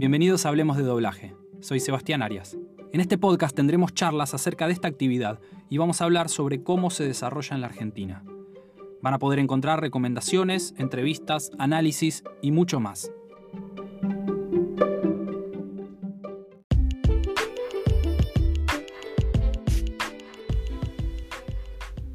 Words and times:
Bienvenidos 0.00 0.46
a 0.46 0.48
Hablemos 0.48 0.78
de 0.78 0.82
Doblaje. 0.82 1.34
Soy 1.60 1.78
Sebastián 1.78 2.22
Arias. 2.22 2.56
En 2.94 3.02
este 3.02 3.18
podcast 3.18 3.54
tendremos 3.54 3.92
charlas 3.92 4.32
acerca 4.32 4.66
de 4.66 4.72
esta 4.72 4.88
actividad 4.88 5.40
y 5.68 5.76
vamos 5.76 6.00
a 6.00 6.04
hablar 6.04 6.30
sobre 6.30 6.62
cómo 6.62 6.88
se 6.88 7.04
desarrolla 7.04 7.54
en 7.54 7.60
la 7.60 7.66
Argentina. 7.66 8.24
Van 9.02 9.12
a 9.12 9.18
poder 9.18 9.38
encontrar 9.40 9.82
recomendaciones, 9.82 10.72
entrevistas, 10.78 11.50
análisis 11.58 12.24
y 12.40 12.50
mucho 12.50 12.80
más. 12.80 13.12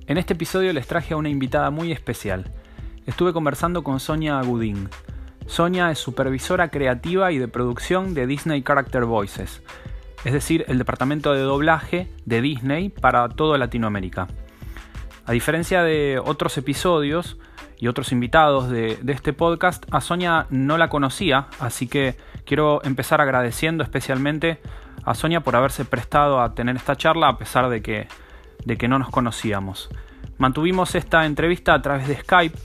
En 0.07 0.17
este 0.17 0.33
episodio 0.33 0.73
les 0.73 0.87
traje 0.87 1.13
a 1.13 1.17
una 1.17 1.29
invitada 1.29 1.69
muy 1.69 1.91
especial. 1.91 2.51
Estuve 3.05 3.31
conversando 3.31 3.83
con 3.83 3.99
Sonia 3.99 4.39
Agudín. 4.39 4.89
Sonia 5.47 5.91
es 5.91 5.99
supervisora 5.99 6.69
creativa 6.69 7.31
y 7.31 7.37
de 7.37 7.47
producción 7.47 8.13
de 8.13 8.27
Disney 8.27 8.63
Character 8.63 9.05
Voices, 9.05 9.61
es 10.23 10.33
decir, 10.33 10.65
el 10.67 10.77
departamento 10.77 11.33
de 11.33 11.41
doblaje 11.41 12.11
de 12.25 12.41
Disney 12.41 12.89
para 12.89 13.29
toda 13.29 13.57
Latinoamérica. 13.57 14.27
A 15.25 15.31
diferencia 15.31 15.83
de 15.83 16.19
otros 16.23 16.57
episodios 16.57 17.37
y 17.77 17.87
otros 17.87 18.11
invitados 18.11 18.69
de, 18.69 18.99
este 19.07 19.33
podcast, 19.33 19.85
a 19.91 20.01
Sonia 20.01 20.47
no 20.49 20.77
la 20.77 20.89
conocía, 20.89 21.47
así 21.59 21.87
que 21.87 22.15
quiero 22.45 22.83
empezar 22.83 23.21
agradeciendo 23.21 23.83
especialmente 23.83 24.59
a 25.03 25.13
Sonia 25.13 25.41
por 25.41 25.55
haberse 25.55 25.85
prestado 25.85 26.41
a 26.41 26.53
tener 26.53 26.75
esta 26.75 26.95
charla 26.95 27.29
a 27.29 27.37
pesar 27.37 27.69
de 27.69 27.81
que, 27.81 28.07
de 28.65 28.77
que 28.77 28.87
no 28.87 28.99
nos 28.99 29.09
conocíamos. 29.09 29.89
Mantuvimos 30.37 30.95
esta 30.95 31.25
entrevista 31.25 31.73
a 31.73 31.81
través 31.81 32.07
de 32.07 32.17
Skype, 32.17 32.57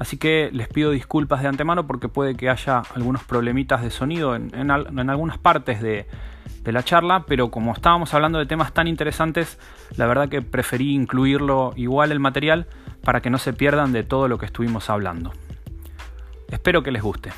Así 0.00 0.16
que 0.16 0.48
les 0.50 0.66
pido 0.66 0.92
disculpas 0.92 1.42
de 1.42 1.48
antemano 1.48 1.86
porque 1.86 2.08
puede 2.08 2.34
que 2.34 2.48
haya 2.48 2.82
algunos 2.94 3.22
problemitas 3.22 3.82
de 3.82 3.90
sonido 3.90 4.34
en, 4.34 4.70
algunas 4.70 5.36
partes 5.36 5.82
de, 5.82 6.06
de, 6.64 6.72
la 6.72 6.82
charla, 6.82 7.26
pero 7.28 7.50
como 7.50 7.74
estábamos 7.74 8.14
hablando 8.14 8.38
de 8.38 8.46
temas 8.46 8.72
tan 8.72 8.88
interesantes, 8.88 9.58
la 9.98 10.06
verdad 10.06 10.30
que 10.30 10.40
preferí 10.40 10.94
incluirlo 10.94 11.74
igual 11.76 12.12
el 12.12 12.18
material 12.18 12.66
para 13.04 13.20
que 13.20 13.28
no 13.28 13.36
se 13.36 13.52
pierdan 13.52 13.92
de 13.92 14.02
todo 14.02 14.26
lo 14.26 14.38
que 14.38 14.46
estuvimos 14.46 14.88
hablando. 14.88 15.32
Espero 16.48 16.82
que 16.82 16.92
les 16.92 17.02
guste. 17.02 17.30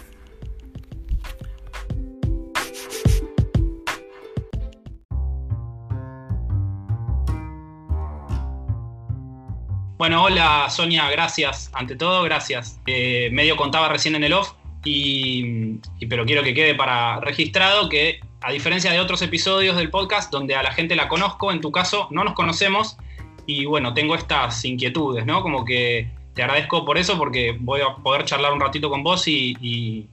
Bueno, 10.03 10.25
hola 10.25 10.67
Sonia, 10.69 11.09
gracias. 11.13 11.71
Ante 11.73 11.95
todo, 11.95 12.25
gracias. 12.25 12.81
Eh, 12.87 13.29
medio 13.31 13.57
contaba 13.57 13.89
recién 13.89 14.17
en 14.17 14.25
el 14.25 14.33
off, 14.33 14.51
y, 14.83 15.79
pero 16.09 16.27
quiero 16.27 16.43
que 16.43 16.55
quede 16.55 16.75
para 16.75 17.21
registrado 17.21 17.89
que 17.89 18.19
a 18.41 18.51
diferencia 18.51 18.91
de 18.91 18.99
otros 18.99 19.23
episodios 19.23 19.77
del 19.77 19.91
podcast 19.91 20.33
donde 20.33 20.57
a 20.57 20.65
la 20.65 20.73
gente 20.73 20.97
la 20.97 21.07
conozco, 21.07 21.53
en 21.53 21.61
tu 21.61 21.71
caso 21.71 22.09
no 22.11 22.25
nos 22.25 22.35
conocemos 22.35 22.99
y 23.47 23.65
bueno, 23.65 23.95
tengo 23.95 24.17
estas 24.17 24.65
inquietudes, 24.65 25.25
¿no? 25.25 25.41
Como 25.41 25.65
que 25.65 26.11
te 26.35 26.43
agradezco 26.43 26.85
por 26.85 26.99
eso 26.99 27.17
porque 27.17 27.57
voy 27.61 27.83
a 27.83 27.95
poder 27.95 28.25
charlar 28.25 28.53
un 28.53 28.61
ratito 28.61 28.91
con 28.91 29.05
vos 29.05 29.29
y, 29.29 30.09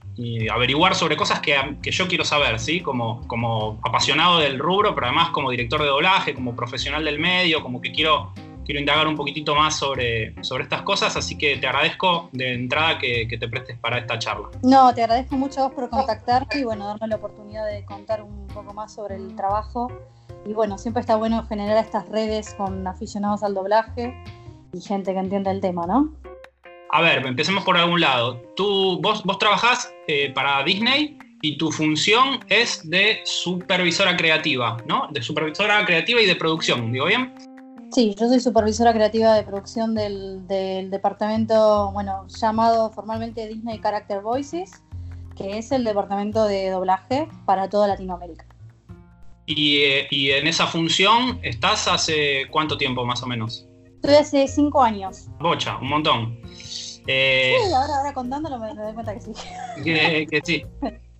averiguar 0.52 0.94
sobre 0.94 1.16
cosas 1.16 1.40
que, 1.40 1.56
yo 1.82 2.06
quiero 2.06 2.24
saber, 2.24 2.60
¿sí? 2.60 2.80
Como, 2.80 3.26
como 3.26 3.80
apasionado 3.82 4.38
del 4.38 4.60
rubro, 4.60 4.94
pero 4.94 5.08
además 5.08 5.30
como 5.30 5.50
director 5.50 5.82
de 5.82 5.88
doblaje, 5.88 6.32
como 6.32 6.54
profesional 6.54 7.04
del 7.04 7.18
medio, 7.18 7.60
como 7.60 7.80
que 7.80 7.90
quiero 7.90 8.32
quiero 8.64 8.80
indagar 8.80 9.06
un 9.06 9.16
poquitito 9.16 9.54
más 9.54 9.78
sobre, 9.78 10.34
sobre 10.42 10.64
estas 10.64 10.82
cosas, 10.82 11.16
así 11.16 11.36
que 11.36 11.56
te 11.56 11.66
agradezco 11.66 12.28
de 12.32 12.54
entrada 12.54 12.98
que, 12.98 13.26
te 13.28 13.48
prestes 13.48 13.78
para 13.78 13.98
esta 13.98 14.18
charla. 14.18 14.48
No, 14.62 14.94
te 14.94 15.02
agradezco 15.02 15.36
mucho 15.36 15.60
a 15.60 15.64
vos 15.64 15.74
por 15.74 15.88
contactarte 15.88 16.58
y 16.58 16.64
bueno, 16.64 16.86
darme 16.86 17.08
la 17.08 17.16
oportunidad 17.16 17.66
de 17.66 17.84
contar 17.84 18.22
un 18.22 18.46
poco 18.48 18.74
más 18.74 18.94
sobre 18.94 19.16
el 19.16 19.34
trabajo. 19.34 19.90
Y 20.46 20.52
bueno, 20.52 20.78
siempre 20.78 21.00
está 21.00 21.16
bueno 21.16 21.44
generar 21.46 21.84
estas 21.84 22.08
redes 22.08 22.54
con 22.54 22.86
aficionados 22.86 23.42
al 23.42 23.54
doblaje 23.54 24.14
y 24.72 24.80
gente 24.80 25.12
que 25.12 25.18
entienda 25.18 25.50
el 25.50 25.60
tema, 25.60 25.86
¿no? 25.86 26.14
A 26.92 27.02
ver, 27.02 27.24
empecemos 27.24 27.64
por 27.64 27.76
algún 27.76 28.00
lado. 28.00 28.40
Tú, 28.56 29.00
vos, 29.00 29.22
vos 29.24 29.38
trabajás 29.38 29.92
eh, 30.08 30.32
para 30.34 30.62
Disney 30.64 31.16
y 31.42 31.56
tu 31.56 31.70
función 31.70 32.40
es 32.48 32.88
de 32.88 33.20
supervisora 33.24 34.16
creativa, 34.16 34.76
¿no? 34.86 35.08
De 35.10 35.22
supervisora 35.22 35.84
creativa 35.84 36.20
y 36.20 36.26
de 36.26 36.36
producción, 36.36 36.92
¿digo 36.92 37.06
bien? 37.06 37.34
Sí, 37.92 38.14
yo 38.18 38.28
soy 38.28 38.38
supervisora 38.38 38.92
creativa 38.92 39.34
de 39.34 39.42
producción 39.42 39.96
del, 39.96 40.46
departamento, 40.46 41.90
bueno, 41.92 42.26
llamado 42.28 42.90
formalmente 42.90 43.48
Disney 43.48 43.80
Character 43.80 44.20
Voices, 44.20 44.82
que 45.36 45.58
es 45.58 45.72
el 45.72 45.82
departamento 45.82 46.44
de 46.44 46.70
doblaje 46.70 47.26
para 47.46 47.68
toda 47.68 47.88
Latinoamérica. 47.88 48.46
¿Y, 49.46 49.78
eh, 49.78 50.08
en 50.10 50.46
esa 50.46 50.68
función 50.68 51.40
estás 51.42 51.88
hace 51.88 52.46
cuánto 52.52 52.78
tiempo 52.78 53.04
más 53.04 53.24
o 53.24 53.26
menos? 53.26 53.66
Estoy 53.96 54.14
hace 54.14 54.46
cinco 54.46 54.82
años. 54.82 55.26
Bocha, 55.40 55.76
un 55.78 55.88
montón. 55.88 56.40
Eh, 57.08 57.56
sí, 57.66 57.72
ahora, 57.74 57.96
ahora 57.96 58.14
contándolo 58.14 58.60
me, 58.60 58.72
doy 58.72 58.94
cuenta 58.94 59.14
que 59.14 59.20
sí. 59.20 59.32
Que, 59.82 60.40
sí. 60.44 60.64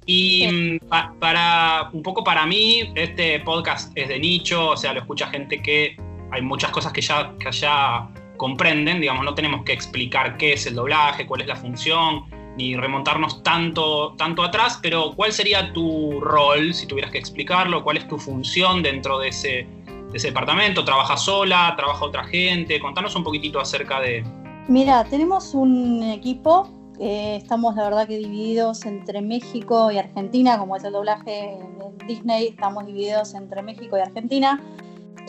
Y 0.07 0.79
mm, 0.81 0.87
para 1.19 1.91
un 1.93 2.03
poco 2.03 2.23
para 2.23 2.47
mí, 2.47 2.93
este 2.95 3.41
podcast 3.41 3.91
es 3.97 4.09
de 4.09 4.21
nicho, 4.21 4.69
o 4.69 4.77
sea, 4.77 4.93
lo 4.93 5.01
escucha 5.01 5.27
gente 5.27 5.61
que 5.61 5.97
hay 6.33 6.43
muchas 6.43 6.71
cosas 6.71 6.93
que 6.93 7.01
ya, 7.01 8.09
comprenden, 8.37 9.01
digamos, 9.01 9.25
no 9.25 9.35
tenemos 9.35 9.65
que 9.65 9.73
explicar 9.73 10.39
qué 10.39 10.55
es 10.55 10.67
el 10.67 10.75
doblaje, 10.75 11.27
cuál 11.27 11.43
es 11.43 11.47
la 11.47 11.57
función, 11.57 12.25
ni 12.57 12.75
remontarnos 12.75 13.43
tanto, 13.43 14.15
tanto 14.17 14.43
atrás, 14.43 14.79
pero 14.83 15.13
¿cuál 15.15 15.33
sería 15.33 15.75
tu 15.75 16.21
rol, 16.21 16.73
si 16.73 16.87
tuvieras 16.87 17.11
que 17.11 17.19
explicarlo? 17.19 17.85
¿Cuál 17.85 17.99
es 17.99 18.09
tu 18.09 18.19
función 18.19 18.83
dentro 18.83 19.19
de 19.19 19.29
ese, 19.29 19.67
departamento? 20.11 20.85
¿Trabajas 20.85 21.23
sola? 21.23 21.75
¿Trabaja 21.77 22.03
otra 22.03 22.25
gente? 22.25 22.81
Contanos 22.81 23.15
un 23.15 23.25
poquitito 23.25 23.61
acerca 23.61 24.01
de... 24.01 24.25
Mira, 24.69 25.05
tenemos 25.05 25.53
un 25.53 26.03
equipo, 26.03 26.67
eh, 26.99 27.37
estamos 27.43 27.77
la 27.77 27.85
verdad 27.85 28.09
que 28.09 28.17
divididos 28.17 28.87
entre 28.87 29.21
México 29.21 29.91
y 29.91 29.99
Argentina, 29.99 30.59
como 30.59 30.77
es 30.77 30.85
el 30.85 30.95
doblaje 30.95 31.57
en 31.57 32.07
Disney, 32.07 32.49
estamos 32.49 32.87
divididos 32.87 33.35
entre 33.35 33.63
México 33.63 33.99
y 33.99 34.01
Argentina 34.01 34.61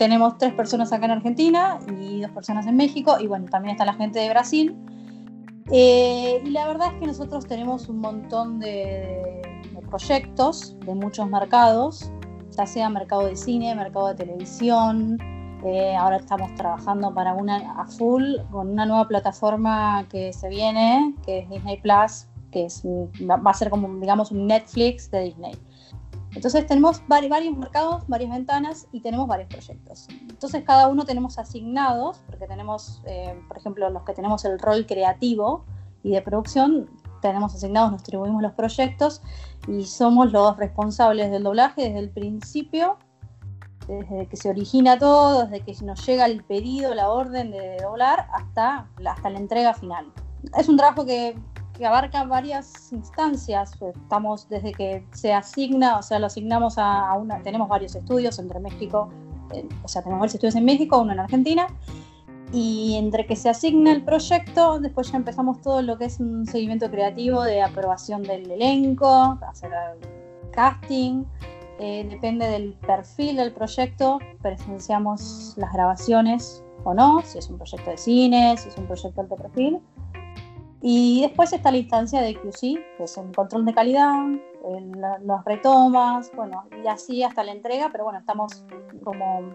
tenemos 0.02 0.36
tres 0.36 0.52
personas 0.52 0.92
acá 0.92 1.04
en 1.04 1.12
Argentina 1.12 1.78
y 2.00 2.22
dos 2.22 2.32
personas 2.32 2.66
en 2.66 2.74
México, 2.74 3.18
y 3.20 3.28
bueno, 3.28 3.46
también 3.48 3.76
está 3.76 3.84
la 3.84 3.94
gente 3.94 4.18
de 4.18 4.30
Brasil. 4.30 4.76
Eh, 5.70 6.42
y 6.44 6.50
la 6.50 6.66
verdad 6.66 6.88
es 6.92 6.98
que 6.98 7.06
nosotros 7.06 7.46
tenemos 7.46 7.88
un 7.88 8.00
montón 8.00 8.58
de, 8.58 9.40
proyectos 9.88 10.76
de 10.80 10.96
muchos 10.96 11.30
mercados, 11.30 12.10
ya 12.50 12.66
sea 12.66 12.88
mercado 12.90 13.26
de 13.26 13.36
cine, 13.36 13.76
mercado 13.76 14.08
de 14.08 14.16
televisión. 14.16 15.18
Eh, 15.64 15.94
ahora 15.94 16.16
estamos 16.16 16.52
trabajando 16.56 17.14
para 17.14 17.34
una 17.34 17.80
a 17.80 17.86
full 17.86 18.24
con 18.50 18.70
una 18.70 18.84
nueva 18.84 19.06
plataforma 19.06 20.04
que 20.08 20.32
se 20.32 20.48
viene, 20.48 21.14
que 21.24 21.38
es 21.40 21.48
Disney 21.48 21.80
Plus, 21.80 22.26
que 22.50 22.64
es, 22.64 22.82
va 22.84 23.40
a 23.44 23.54
ser 23.54 23.70
como, 23.70 24.00
digamos, 24.00 24.32
un 24.32 24.48
Netflix 24.48 25.08
de 25.12 25.20
Disney. 25.26 25.54
Entonces 26.34 26.66
tenemos 26.66 27.02
varios 27.08 27.56
mercados, 27.56 28.04
varias 28.08 28.30
ventanas 28.30 28.88
y 28.92 29.00
tenemos 29.00 29.28
varios 29.28 29.48
proyectos. 29.48 30.08
Entonces 30.10 30.64
cada 30.64 30.88
uno 30.88 31.04
tenemos 31.04 31.38
asignados, 31.38 32.22
porque 32.26 32.46
tenemos, 32.46 33.02
eh, 33.06 33.38
por 33.48 33.58
ejemplo, 33.58 33.90
los 33.90 34.02
que 34.04 34.14
tenemos 34.14 34.44
el 34.44 34.58
rol 34.58 34.86
creativo 34.86 35.64
y 36.02 36.12
de 36.12 36.22
producción, 36.22 36.88
tenemos 37.20 37.54
asignados, 37.54 37.92
nos 37.92 38.02
distribuimos 38.02 38.42
los 38.42 38.52
proyectos 38.52 39.22
y 39.68 39.84
somos 39.84 40.32
los 40.32 40.56
responsables 40.56 41.30
del 41.30 41.44
doblaje 41.44 41.82
desde 41.82 41.98
el 42.00 42.10
principio, 42.10 42.96
desde 43.86 44.26
que 44.26 44.36
se 44.36 44.48
origina 44.48 44.98
todo, 44.98 45.46
desde 45.46 45.60
que 45.60 45.84
nos 45.84 46.04
llega 46.06 46.26
el 46.26 46.42
pedido, 46.44 46.94
la 46.94 47.10
orden 47.10 47.50
de 47.50 47.76
doblar, 47.80 48.26
hasta, 48.34 48.88
hasta 49.06 49.30
la 49.30 49.38
entrega 49.38 49.74
final. 49.74 50.12
Es 50.58 50.68
un 50.68 50.76
trabajo 50.76 51.04
que 51.04 51.36
que 51.82 51.88
abarca 51.88 52.22
varias 52.22 52.92
instancias. 52.92 53.72
Estamos 53.82 54.48
desde 54.48 54.70
que 54.70 55.04
se 55.10 55.32
asigna, 55.32 55.98
o 55.98 56.02
sea, 56.02 56.20
lo 56.20 56.26
asignamos 56.26 56.74
a, 56.78 57.12
una, 57.14 57.42
tenemos 57.42 57.68
varios 57.68 57.96
estudios 57.96 58.38
entre 58.38 58.60
México, 58.60 59.10
eh, 59.52 59.68
o 59.82 59.88
sea, 59.88 60.00
tenemos 60.00 60.20
varios 60.20 60.34
estudios 60.34 60.54
en 60.54 60.64
México, 60.64 61.00
uno 61.00 61.10
en 61.10 61.18
Argentina, 61.18 61.66
y 62.52 62.94
entre 62.98 63.26
que 63.26 63.34
se 63.34 63.48
asigna 63.48 63.90
el 63.90 64.04
proyecto, 64.04 64.78
después 64.78 65.10
ya 65.10 65.16
empezamos 65.16 65.60
todo 65.60 65.82
lo 65.82 65.98
que 65.98 66.04
es 66.04 66.20
un 66.20 66.46
seguimiento 66.46 66.88
creativo 66.88 67.42
de 67.42 67.62
aprobación 67.62 68.22
del 68.22 68.48
elenco, 68.48 69.36
hacer 69.48 69.72
casting, 70.52 71.24
eh, 71.80 72.06
depende 72.08 72.46
del 72.46 72.74
perfil 72.74 73.34
del 73.34 73.52
proyecto, 73.52 74.20
presenciamos 74.40 75.54
las 75.56 75.72
grabaciones 75.72 76.62
o 76.84 76.94
no, 76.94 77.22
si 77.22 77.38
es 77.38 77.50
un 77.50 77.56
proyecto 77.56 77.90
de 77.90 77.98
cine, 77.98 78.56
si 78.56 78.68
es 78.68 78.76
un 78.76 78.86
proyecto 78.86 79.20
alto 79.20 79.34
perfil. 79.34 79.80
Y 80.82 81.22
después 81.22 81.52
está 81.52 81.70
la 81.70 81.78
instancia 81.78 82.20
de 82.20 82.34
QC, 82.34 82.60
que 82.96 83.04
es 83.04 83.16
el 83.16 83.32
control 83.32 83.64
de 83.64 83.72
calidad, 83.72 84.26
las 85.24 85.44
retomas, 85.44 86.30
bueno, 86.34 86.64
y 86.82 86.88
así 86.88 87.22
hasta 87.22 87.44
la 87.44 87.52
entrega, 87.52 87.88
pero 87.92 88.04
bueno, 88.04 88.18
estamos 88.18 88.64
como 89.04 89.54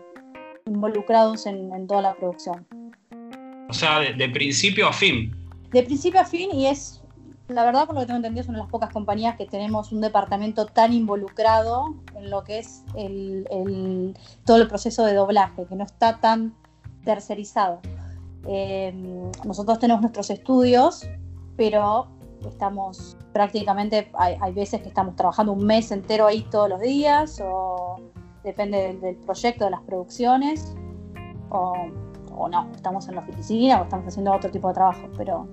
involucrados 0.65 1.45
en, 1.45 1.85
toda 1.85 2.01
la 2.01 2.15
producción. 2.15 2.65
O 3.69 3.73
sea, 3.73 3.99
de, 3.99 4.29
principio 4.29 4.87
a 4.87 4.93
fin. 4.93 5.35
De 5.71 5.83
principio 5.83 6.21
a 6.21 6.25
fin 6.25 6.49
y 6.53 6.67
es 6.67 7.01
la 7.49 7.63
verdad, 7.63 7.85
por 7.85 7.95
lo 7.95 8.01
que 8.01 8.07
tengo 8.07 8.17
entendido, 8.17 8.41
es 8.41 8.49
una 8.49 8.57
de 8.57 8.63
las 8.63 8.71
pocas 8.71 8.91
compañías 8.91 9.37
que 9.37 9.45
tenemos 9.45 9.93
un 9.93 10.01
departamento 10.01 10.65
tan 10.65 10.91
involucrado 10.91 11.95
en 12.15 12.29
lo 12.29 12.43
que 12.43 12.59
es 12.59 12.83
el, 12.95 14.15
todo 14.45 14.61
el 14.61 14.67
proceso 14.67 15.05
de 15.05 15.13
doblaje, 15.13 15.65
que 15.65 15.75
no 15.75 15.85
está 15.85 16.19
tan 16.19 16.53
tercerizado. 17.05 17.79
Eh, 18.45 18.93
nosotros 19.45 19.79
tenemos 19.79 20.01
nuestros 20.01 20.29
estudios, 20.29 21.07
pero 21.55 22.07
estamos 22.47 23.17
prácticamente, 23.33 24.11
hay, 24.13 24.53
veces 24.53 24.81
que 24.81 24.87
estamos 24.87 25.15
trabajando 25.15 25.53
un 25.53 25.65
mes 25.65 25.91
entero 25.91 26.27
ahí 26.27 26.45
todos 26.49 26.69
los 26.69 26.79
días, 26.79 27.41
o 27.43 27.97
depende 28.43 28.97
del, 29.01 29.15
proyecto, 29.17 29.65
de 29.65 29.71
las 29.71 29.81
producciones, 29.81 30.75
o, 31.49 31.87
o 32.35 32.49
no, 32.49 32.69
estamos 32.75 33.07
en 33.07 33.15
la 33.15 33.21
oficina 33.21 33.81
o 33.81 33.83
estamos 33.83 34.07
haciendo 34.07 34.33
otro 34.33 34.51
tipo 34.51 34.67
de 34.67 34.73
trabajo, 34.75 35.07
pero 35.17 35.47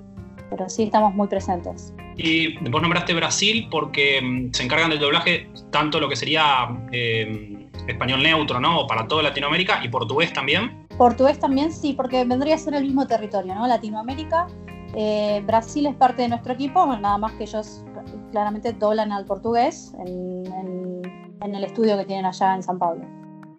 pero 0.50 0.68
sí 0.68 0.84
estamos 0.84 1.14
muy 1.14 1.28
presentes. 1.28 1.92
Y 2.16 2.56
vos 2.68 2.80
nombraste 2.80 3.14
Brasil 3.14 3.68
porque 3.70 4.20
mm, 4.22 4.52
se 4.52 4.62
encargan 4.62 4.90
del 4.90 5.00
doblaje 5.00 5.48
tanto 5.70 5.98
lo 5.98 6.08
que 6.08 6.16
sería 6.16 6.68
eh, 6.92 7.68
español 7.88 8.22
neutro, 8.22 8.60
¿no? 8.60 8.86
Para 8.86 9.06
toda 9.08 9.22
Latinoamérica 9.22 9.80
y 9.84 9.88
portugués 9.88 10.32
también. 10.32 10.83
Portugués 10.96 11.38
también, 11.38 11.72
sí, 11.72 11.92
porque 11.92 12.24
vendría 12.24 12.54
a 12.54 12.58
ser 12.58 12.74
el 12.74 12.84
mismo 12.84 13.06
territorio, 13.06 13.54
¿no? 13.54 13.66
Latinoamérica. 13.66 14.46
Eh, 14.94 15.42
Brasil 15.46 15.86
es 15.86 15.94
parte 15.96 16.22
de 16.22 16.28
nuestro 16.28 16.52
equipo, 16.52 16.86
nada 16.86 17.18
más 17.18 17.32
que 17.32 17.44
ellos 17.44 17.84
claramente 18.30 18.72
doblan 18.72 19.12
al 19.12 19.24
portugués 19.24 19.92
en, 20.06 21.02
en 21.40 21.54
el 21.54 21.64
estudio 21.64 21.96
que 21.98 22.04
tienen 22.04 22.26
allá 22.26 22.54
en 22.54 22.62
San 22.62 22.78
Pablo 22.78 23.04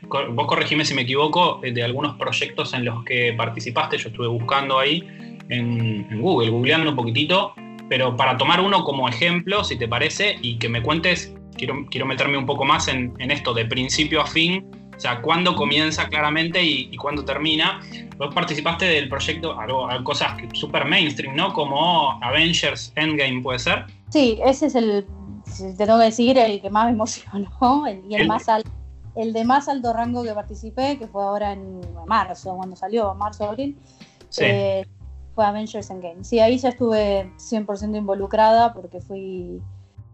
vos 0.07 0.47
corregime 0.47 0.85
si 0.85 0.93
me 0.93 1.03
equivoco, 1.03 1.59
de 1.61 1.83
algunos 1.83 2.17
proyectos 2.17 2.73
en 2.73 2.85
los 2.85 3.03
que 3.03 3.33
participaste, 3.33 3.97
yo 3.97 4.09
estuve 4.09 4.27
buscando 4.27 4.79
ahí, 4.79 5.03
en, 5.49 6.21
Google, 6.21 6.49
googleando 6.49 6.89
un 6.89 6.95
poquitito, 6.95 7.53
pero 7.89 8.15
para 8.15 8.37
tomar 8.37 8.61
uno 8.61 8.83
como 8.83 9.07
ejemplo, 9.07 9.63
si 9.63 9.77
te 9.77 9.87
parece, 9.87 10.37
y 10.41 10.57
que 10.57 10.69
me 10.69 10.81
cuentes, 10.81 11.33
quiero, 11.57 11.85
quiero 11.89 12.05
meterme 12.05 12.37
un 12.37 12.45
poco 12.45 12.65
más 12.65 12.87
en, 12.87 13.13
esto, 13.19 13.53
de 13.53 13.65
principio 13.65 14.21
a 14.21 14.25
fin, 14.25 14.65
o 14.95 14.99
sea, 14.99 15.21
cuándo 15.21 15.55
comienza 15.55 16.07
claramente 16.07 16.63
y, 16.63 16.95
cuándo 16.97 17.25
termina. 17.25 17.81
Vos 18.17 18.33
participaste 18.33 18.85
del 18.85 19.09
proyecto, 19.09 19.59
algo, 19.59 19.87
cosas 20.03 20.37
súper 20.53 20.85
mainstream, 20.85 21.35
¿no? 21.35 21.53
Como 21.53 22.11
Avengers 22.23 22.93
Endgame, 22.95 23.41
¿puede 23.41 23.59
ser? 23.59 23.85
Sí, 24.09 24.39
ese 24.43 24.67
es 24.67 24.75
el, 24.75 25.05
te 25.57 25.85
tengo 25.85 25.99
que 25.99 26.05
decir, 26.05 26.37
el 26.37 26.61
que 26.61 26.69
más 26.69 26.85
me 26.85 26.91
emocionó 26.91 27.85
y 28.09 28.15
el, 28.15 28.27
más 28.27 28.47
alto. 28.49 28.69
El 29.15 29.31
de 29.31 29.45
más 29.45 29.69
alto 29.69 29.93
rango 29.93 30.23
que 30.23 30.33
participé, 30.33 30.97
que 30.97 31.07
fue 31.07 31.23
ahora 31.23 31.53
en 31.53 31.81
marzo, 32.05 32.55
cuando 32.55 32.75
salió, 32.75 33.13
marzo, 33.15 33.45
abril. 33.45 33.77
Sí. 34.29 34.43
Eh, 34.45 34.85
fue 35.33 35.45
Avengers 35.45 35.89
Endgame. 35.89 36.23
Sí, 36.23 36.39
ahí 36.39 36.57
ya 36.57 36.69
estuve 36.69 37.31
100% 37.37 37.95
involucrada 37.97 38.73
porque 38.73 39.01
fui, 39.01 39.61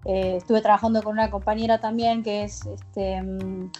eh, 0.05 0.35
estuve 0.37 0.61
trabajando 0.61 1.01
con 1.01 1.13
una 1.13 1.29
compañera 1.29 1.79
también 1.79 2.23
que 2.23 2.43
es, 2.43 2.65
este, 2.65 3.21
mm, 3.21 3.71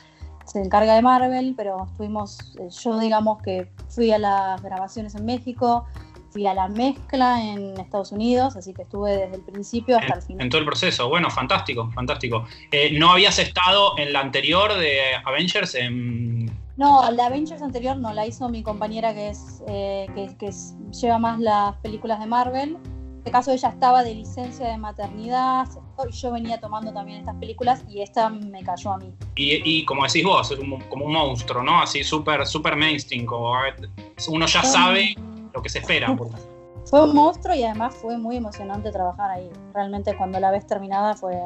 se 0.46 0.60
encarga 0.60 0.96
de 0.96 1.02
Marvel, 1.02 1.54
pero 1.56 1.86
estuvimos, 1.90 2.54
eh, 2.60 2.70
yo 2.70 3.00
digamos 3.00 3.42
que 3.42 3.68
fui 3.90 4.12
a 4.12 4.18
las 4.18 4.62
grabaciones 4.62 5.16
en 5.16 5.26
México, 5.26 5.86
fui 6.32 6.48
a 6.48 6.54
la 6.54 6.68
mezcla 6.68 7.44
en 7.44 7.80
Estados 7.80 8.12
Unidos, 8.12 8.56
así 8.56 8.74
que 8.74 8.84
estuve 8.84 9.12
desde 9.12 9.36
el 9.36 9.42
principio 9.42 9.98
hasta 9.98 10.16
el 10.16 10.22
final. 10.22 10.42
En 10.44 10.50
todo 10.50 10.60
el 10.60 10.66
proceso, 10.66 11.10
bueno, 11.10 11.30
fantástico, 11.30 11.92
fantástico. 11.92 12.46
Eh, 12.72 12.98
¿No 12.98 13.12
habías 13.12 13.38
estado 13.38 13.98
en 13.98 14.14
la 14.14 14.22
anterior 14.22 14.74
de 14.74 15.16
Avengers? 15.26 15.76
En... 15.76 16.46
No, 16.78 17.10
la 17.12 17.26
Avengers 17.26 17.62
anterior 17.62 17.98
no, 17.98 18.14
la 18.14 18.26
hizo 18.26 18.48
mi 18.50 18.64
compañera 18.64 19.14
que 19.14 19.30
es 19.30 19.62
eh, 19.68 20.08
que, 20.16 20.52
lleva 21.00 21.20
más 21.20 21.40
las 21.40 21.76
películas 21.78 22.20
de 22.20 22.26
Marvel. 22.26 22.78
En 23.22 23.28
este 23.28 23.32
caso 23.34 23.52
ella 23.52 23.70
estaba 23.70 24.04
de 24.04 24.16
licencia 24.16 24.68
de 24.68 24.80
maternidad 24.80 25.68
y 26.10 26.12
yo 26.12 26.32
venía 26.32 26.60
tomando 26.60 26.92
también 26.92 27.20
estas 27.20 27.36
películas 27.36 27.86
y 27.88 28.02
esta 28.02 28.30
me 28.30 28.64
cayó 28.64 28.94
a 28.94 28.98
mí. 28.98 29.14
Y, 29.36 29.86
como 29.86 30.08
decís 30.08 30.24
vos, 30.24 30.52
como 30.90 31.06
un 31.06 31.14
monstruo, 31.14 31.62
¿no? 31.62 31.84
Así 31.84 32.04
súper 32.04 32.48
super 32.48 32.76
mainstream, 32.76 33.28
como 33.28 33.54
uno 34.28 34.46
ya 34.48 34.64
sabe 34.64 35.14
lo 35.54 35.62
que 35.62 35.70
se 35.70 35.78
espera. 35.78 36.18
Fue 36.86 37.04
un 37.04 37.14
monstruo 37.14 37.54
y 37.54 37.64
además 37.64 37.96
fue 38.02 38.18
muy 38.18 38.38
emocionante 38.38 38.92
trabajar 38.92 39.30
ahí. 39.30 39.52
Realmente 39.72 40.18
cuando 40.18 40.40
la 40.40 40.50
ves 40.50 40.66
terminada 40.66 41.14
fue... 41.14 41.40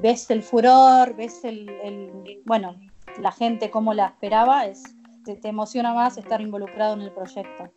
Ves 0.00 0.30
el 0.30 0.44
furor, 0.44 1.16
ves 1.16 1.42
el, 1.42 2.12
bueno, 2.46 2.76
la 3.20 3.32
gente 3.32 3.68
como 3.68 3.94
la 3.94 4.06
esperaba, 4.06 4.66
es, 4.66 4.84
te, 5.24 5.40
emociona 5.48 5.92
más 5.92 6.18
estar 6.18 6.40
involucrado 6.40 6.94
en 6.94 7.00
el 7.00 7.10
proyecto. 7.10 7.72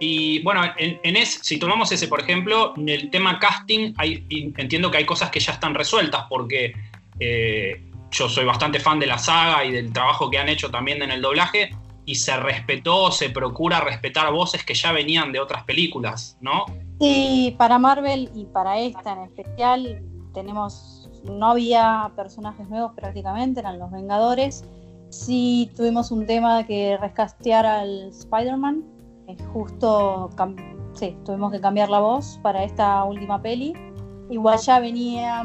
Y 0.00 0.42
bueno, 0.42 0.62
en, 0.76 1.16
es, 1.16 1.40
si 1.42 1.58
tomamos 1.58 1.92
ese, 1.92 2.08
por 2.08 2.20
ejemplo, 2.20 2.74
en 2.76 2.88
el 2.88 3.10
tema 3.10 3.38
casting, 3.38 3.94
hay, 3.98 4.26
entiendo 4.56 4.90
que 4.90 4.98
hay 4.98 5.06
cosas 5.06 5.30
que 5.30 5.38
ya 5.38 5.52
están 5.52 5.74
resueltas 5.74 6.24
porque 6.28 6.74
eh, 7.20 7.84
yo 8.10 8.28
soy 8.28 8.44
bastante 8.44 8.80
fan 8.80 8.98
de 8.98 9.06
la 9.06 9.18
saga 9.18 9.64
y 9.64 9.70
del 9.70 9.92
trabajo 9.92 10.28
que 10.28 10.38
han 10.38 10.48
hecho 10.48 10.70
también 10.70 11.02
en 11.02 11.10
el 11.10 11.22
doblaje 11.22 11.70
y 12.04 12.16
se 12.16 12.36
respetó, 12.36 13.10
se 13.12 13.30
procura 13.30 13.80
respetar 13.80 14.32
voces 14.32 14.64
que 14.64 14.74
ya 14.74 14.92
venían 14.92 15.32
de 15.32 15.40
otras 15.40 15.64
películas, 15.64 16.36
¿no? 16.40 16.66
Sí, 17.00 17.54
para 17.58 17.78
Marvel 17.78 18.30
y 18.34 18.44
para 18.46 18.78
esta 18.80 19.12
en 19.12 19.20
especial 19.20 20.02
tenemos, 20.34 21.10
no 21.24 21.50
había 21.50 22.10
personajes 22.16 22.68
nuevos 22.68 22.92
prácticamente, 22.94 23.60
eran 23.60 23.78
los 23.78 23.90
Vengadores. 23.90 24.64
Sí 25.10 25.70
tuvimos 25.76 26.10
un 26.10 26.26
tema 26.26 26.66
que 26.66 26.96
rescastear 26.96 27.66
al 27.66 28.08
Spider-Man, 28.08 28.82
justo 29.52 30.30
sí, 30.94 31.16
tuvimos 31.24 31.52
que 31.52 31.60
cambiar 31.60 31.88
la 31.88 32.00
voz 32.00 32.38
para 32.42 32.64
esta 32.64 33.04
última 33.04 33.40
peli 33.40 33.74
Igual 34.32 34.58
ya, 34.60 34.80
venía, 34.80 35.44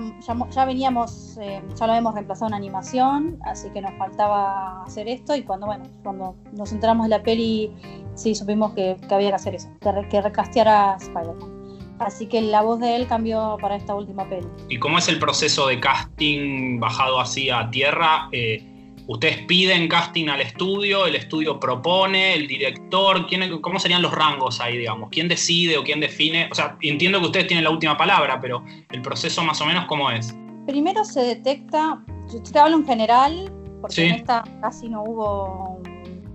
ya, 0.52 0.66
veníamos, 0.66 1.38
eh, 1.42 1.62
ya 1.76 1.88
lo 1.88 1.92
habíamos 1.92 2.14
reemplazado 2.14 2.48
en 2.48 2.54
animación, 2.54 3.38
así 3.44 3.70
que 3.72 3.82
nos 3.82 3.92
faltaba 3.98 4.82
hacer 4.84 5.10
esto 5.10 5.36
y 5.36 5.44
cuando, 5.44 5.66
bueno, 5.66 5.84
cuando 6.04 6.38
nos 6.54 6.72
entramos 6.72 7.04
en 7.06 7.10
la 7.10 7.22
peli, 7.22 7.70
sí 8.16 8.34
supimos 8.34 8.72
que, 8.74 8.96
había 9.10 9.28
que 9.30 9.36
hacer 9.36 9.56
eso, 9.56 9.68
que, 9.82 10.08
que 10.08 10.22
recastear 10.22 10.70
a 10.70 10.96
Spider-Man. 11.02 11.58
Así 12.00 12.28
que 12.28 12.42
la 12.42 12.62
voz 12.62 12.80
de 12.80 12.96
él 12.96 13.08
cambió 13.08 13.58
para 13.60 13.76
esta 13.76 13.94
última 13.94 14.30
peli. 14.30 14.48
¿Y 14.70 14.80
cómo 14.80 15.00
es 15.00 15.10
el 15.10 15.20
proceso 15.20 15.68
de 15.68 15.82
casting 15.82 16.80
bajado 16.80 17.20
así 17.20 17.50
a 17.50 17.70
tierra? 17.70 18.30
Eh, 18.32 18.67
ustedes 19.08 19.38
piden 19.46 19.88
casting 19.88 20.28
al 20.28 20.42
estudio, 20.42 21.06
el 21.06 21.16
estudio 21.16 21.60
propone, 21.60 22.36
el 22.36 22.48
director, 22.48 23.26
¿quién, 23.28 23.60
¿cómo 23.62 23.80
serían 23.80 24.02
los 24.02 24.12
rangos 24.12 24.60
ahí, 24.60 24.78
digamos? 24.78 25.10
¿Quién 25.10 25.28
decide 25.28 25.78
o 25.78 25.84
quién 25.84 26.00
define? 26.00 26.50
O 26.52 26.56
sea, 26.56 26.78
entiendo 26.82 27.20
que 27.20 27.28
ustedes 27.28 27.48
tienen 27.48 27.64
la 27.64 27.70
última 27.70 27.98
palabra, 27.98 28.40
pero 28.40 28.64
el 28.92 29.02
proceso 29.02 29.44
más 29.44 29.60
o 29.62 29.66
menos, 29.66 29.86
¿cómo 29.86 30.12
es? 30.12 30.36
Primero 30.68 31.04
se 31.06 31.22
detecta, 31.22 32.04
yo 32.32 32.44
te 32.44 32.60
hablo 32.60 32.78
en 32.78 32.86
general, 32.86 33.52
porque 33.82 34.08
en 34.08 34.16
esta 34.16 34.44
casi 34.62 34.90
no 34.90 35.04
hubo, 35.04 35.82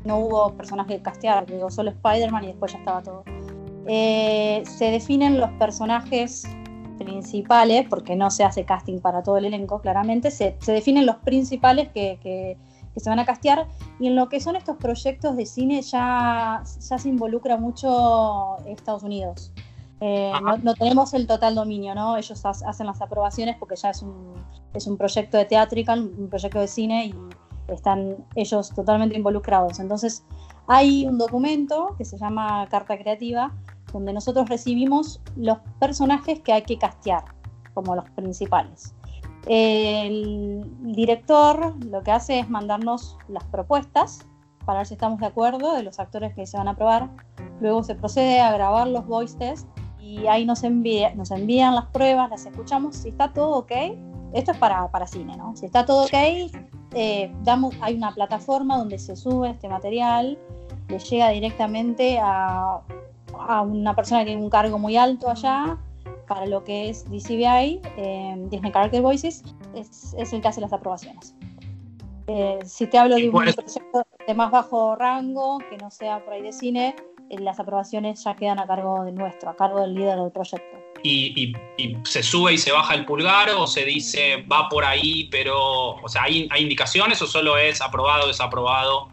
no 0.05 0.19
hubo 0.19 0.57
personaje 0.57 0.95
de 0.95 1.03
castear, 1.03 1.47
digo, 1.47 1.71
solo 1.71 1.91
Spider-Man 1.91 2.45
y 2.45 2.47
después 2.49 2.73
ya 2.73 2.79
estaba 2.79 3.03
todo. 3.03 3.25
Eh, 3.87 4.63
se 4.65 4.91
definen 4.91 5.39
los 5.39 5.51
personajes 5.53 6.47
principales, 7.05 7.87
porque 7.89 8.17
no 8.17 8.31
se 8.31 8.45
hace 8.45 8.65
casting 8.65 9.01
para 9.01 9.23
todo 9.23 9.39
el 9.39 9.47
elenco, 9.47 9.81
claramente, 9.81 10.31
se, 10.31 10.57
definen 10.67 11.07
los 11.07 11.17
principales 11.17 11.89
que, 11.89 12.59
se 12.97 13.09
van 13.09 13.19
a 13.19 13.25
castear 13.25 13.69
y 13.99 14.09
en 14.09 14.17
lo 14.17 14.29
que 14.29 14.39
son 14.41 14.55
estos 14.55 14.77
proyectos 14.77 15.35
de 15.37 15.47
cine 15.47 15.81
ya, 15.81 16.63
ya 16.63 16.99
se 16.99 17.09
involucra 17.09 17.57
mucho 17.57 18.59
Estados 18.67 19.03
Unidos. 19.03 19.53
Eh, 20.01 20.33
no, 20.63 20.75
tenemos 20.75 21.15
el 21.15 21.27
total 21.27 21.55
dominio, 21.55 21.95
¿no? 21.95 22.17
Ellos 22.17 22.45
hacen 22.45 22.87
las 22.87 23.01
aprobaciones 23.01 23.57
porque 23.57 23.77
ya 23.77 23.91
es 23.91 24.03
un, 24.03 24.35
es 24.75 24.87
un 24.87 24.97
proyecto 24.97 25.37
de 25.37 25.45
teatrical, 25.45 26.01
un 26.19 26.29
proyecto 26.29 26.59
de 26.59 26.67
cine 26.67 27.07
y 27.07 27.15
están 27.73 28.17
ellos 28.35 28.71
totalmente 28.75 29.17
involucrados. 29.17 29.79
Entonces, 29.79 30.25
hay 30.67 31.07
un 31.07 31.19
documento 31.19 31.95
que 31.99 32.05
se 32.05 32.19
llama 32.19 32.67
Carta 32.69 32.99
Creativa, 32.99 33.53
donde 33.93 34.13
nosotros 34.13 34.49
recibimos 34.49 35.21
los 35.37 35.59
personajes 35.79 36.41
que 36.41 36.53
hay 36.53 36.63
que 36.63 36.79
castear 36.79 37.25
como 37.75 37.95
los 37.95 38.09
principales. 38.11 38.95
El 39.47 40.65
director 40.81 41.75
lo 41.85 42.03
que 42.03 42.13
hace 42.13 42.39
es 42.41 42.49
mandarnos 42.49 43.17
las 43.29 43.45
propuestas 43.45 44.27
para 44.65 44.81
ver 44.81 44.87
si 44.87 44.95
estamos 44.95 45.19
de 45.19 45.27
acuerdo 45.27 45.75
de 45.75 45.83
los 45.83 45.99
actores 45.99 46.35
que 46.35 46.47
se 46.47 46.57
van 46.57 46.69
a 46.69 46.77
probar. 46.77 47.11
Luego 47.61 47.83
se 47.83 47.95
procede 47.95 48.41
a 48.41 48.53
grabar 48.53 48.87
los 48.87 49.07
voice 49.07 49.37
tests 49.37 49.67
y 50.01 50.27
ahí 50.27 50.45
nos, 50.45 50.63
envía, 50.63 51.15
nos 51.15 51.31
envían 51.31 51.75
las 51.75 51.87
pruebas, 51.87 52.31
las 52.31 52.47
escuchamos. 52.47 52.97
Si 52.97 53.09
está 53.09 53.33
todo 53.33 53.59
ok, 53.59 53.73
esto 54.33 54.53
es 54.53 54.59
para, 54.59 54.89
para 54.91 55.07
cine, 55.07 55.37
¿no? 55.37 55.57
Si 55.57 55.67
está 55.67 55.85
todo 55.85 56.05
ok, 56.05 56.15
eh, 56.95 57.33
damos, 57.43 57.75
hay 57.81 57.95
una 57.95 58.15
plataforma 58.15 58.77
donde 58.77 58.99
se 58.99 59.17
sube 59.17 59.51
este 59.51 59.69
material, 59.69 60.39
le 60.89 60.99
llega 60.99 61.31
directamente 61.31 62.19
a 62.21 62.81
a 63.39 63.63
una 63.63 63.95
persona 63.95 64.21
que 64.21 64.27
tiene 64.27 64.43
un 64.43 64.51
cargo 64.51 64.79
muy 64.79 64.97
alto 64.97 65.31
allá 65.31 65.79
para 66.29 66.47
lo 66.47 66.65
que 66.65 66.89
es 66.89 67.05
DCBI, 67.11 67.81
eh, 67.97 68.35
Disney 68.51 68.73
Character 68.73 69.03
Voices, 69.03 69.43
es, 69.75 70.15
es, 70.17 70.33
el 70.33 70.41
que 70.41 70.49
hace 70.49 70.61
las 70.61 70.73
aprobaciones. 70.73 71.35
Eh, 72.27 72.59
si 72.65 72.87
te 72.87 72.99
hablo 72.99 73.17
de 73.17 73.29
un 73.29 73.33
proyecto 73.33 74.07
de 74.27 74.35
más 74.35 74.51
bajo 74.51 74.97
rango, 74.97 75.59
que 75.69 75.77
no 75.77 75.91
sea 75.91 76.25
por 76.25 76.35
ahí 76.35 76.43
de 76.43 76.53
cine, 76.53 76.95
eh, 77.29 77.39
las 77.41 77.59
aprobaciones 77.59 78.23
ya 78.25 78.37
quedan 78.37 78.59
a 78.59 78.67
cargo 78.67 79.05
de 79.05 79.13
nuestro, 79.13 79.51
a 79.51 79.57
cargo 79.57 79.81
del 79.81 79.95
líder 79.95 80.19
del 80.19 80.31
proyecto. 80.31 80.79
y, 81.03 81.53
se 82.05 82.23
sube 82.23 82.53
y 82.53 82.59
se 82.59 82.71
baja 82.71 82.95
el 82.95 83.05
pulgar 83.05 83.51
o 83.51 83.67
se 83.67 83.85
dice 83.85 84.45
va 84.51 84.69
por 84.69 84.85
ahí, 84.85 85.29
pero, 85.31 85.97
o 85.97 86.09
sea, 86.09 86.23
¿hay, 86.23 86.49
indicaciones 86.59 87.21
o 87.23 87.27
solo 87.27 87.59
es 87.59 87.81
aprobado, 87.81 88.29
desaprobado? 88.29 89.09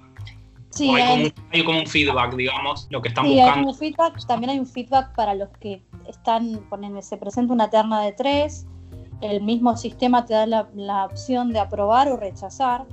Sí, 0.69 0.89
hay, 0.95 1.33
como 1.65 1.79
un, 1.79 1.87
feedback, 1.87 2.35
digamos, 2.35 2.87
lo 2.91 3.01
que 3.01 3.09
están 3.09 3.25
buscando. 3.27 3.73
feedback, 3.73 4.25
también 4.27 4.51
hay 4.51 4.59
un 4.59 4.67
feedback 4.67 5.15
para 5.15 5.33
los 5.33 5.49
que 5.59 5.83
están, 6.07 6.63
ponen, 6.69 7.01
se 7.01 7.17
presenta 7.17 7.53
una 7.53 7.69
terna 7.69 8.01
de 8.01 8.11
tres, 8.13 8.67
el 9.21 9.41
mismo 9.41 9.75
sistema 9.75 10.25
te 10.25 10.33
da 10.35 10.45
la, 10.45 10.69
la 10.75 11.05
opción 11.05 11.51
de 11.51 11.59
aprobar 11.59 12.07
o 12.09 12.17
rechazar. 12.17 12.85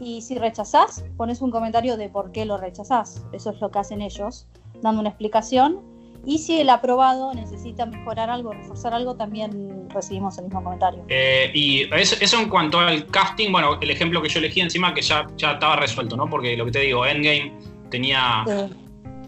Y 0.00 0.22
si 0.22 0.36
rechazás, 0.38 1.04
pones 1.16 1.40
un 1.40 1.50
comentario 1.50 1.96
de 1.96 2.08
por 2.08 2.30
qué 2.30 2.44
lo 2.44 2.56
rechazás. 2.56 3.24
Eso 3.32 3.50
es 3.50 3.60
lo 3.60 3.70
que 3.70 3.78
hacen 3.78 4.00
ellos, 4.02 4.46
dando 4.82 5.00
una 5.00 5.08
explicación 5.10 5.80
y 6.24 6.38
si 6.38 6.60
el 6.60 6.68
aprobado 6.70 7.32
necesita 7.34 7.86
mejorar 7.86 8.30
algo, 8.30 8.52
reforzar 8.52 8.94
algo, 8.94 9.16
también 9.16 9.88
recibimos 9.88 10.36
el 10.38 10.44
mismo 10.44 10.62
comentario. 10.62 11.04
Eh, 11.08 11.50
y 11.54 11.88
eso, 11.94 12.38
en 12.38 12.48
cuanto 12.48 12.78
al 12.78 13.06
casting, 13.06 13.50
bueno, 13.50 13.78
el 13.80 13.90
ejemplo 13.90 14.20
que 14.20 14.28
yo 14.28 14.38
elegí 14.38 14.60
encima 14.60 14.92
que 14.92 15.02
ya, 15.02 15.26
ya 15.36 15.52
estaba 15.52 15.76
resuelto, 15.76 16.16
¿no? 16.16 16.28
Porque 16.28 16.56
lo 16.56 16.64
que 16.66 16.72
te 16.72 16.80
digo, 16.80 17.06
Endgame 17.06 17.52
tenía 17.90 18.44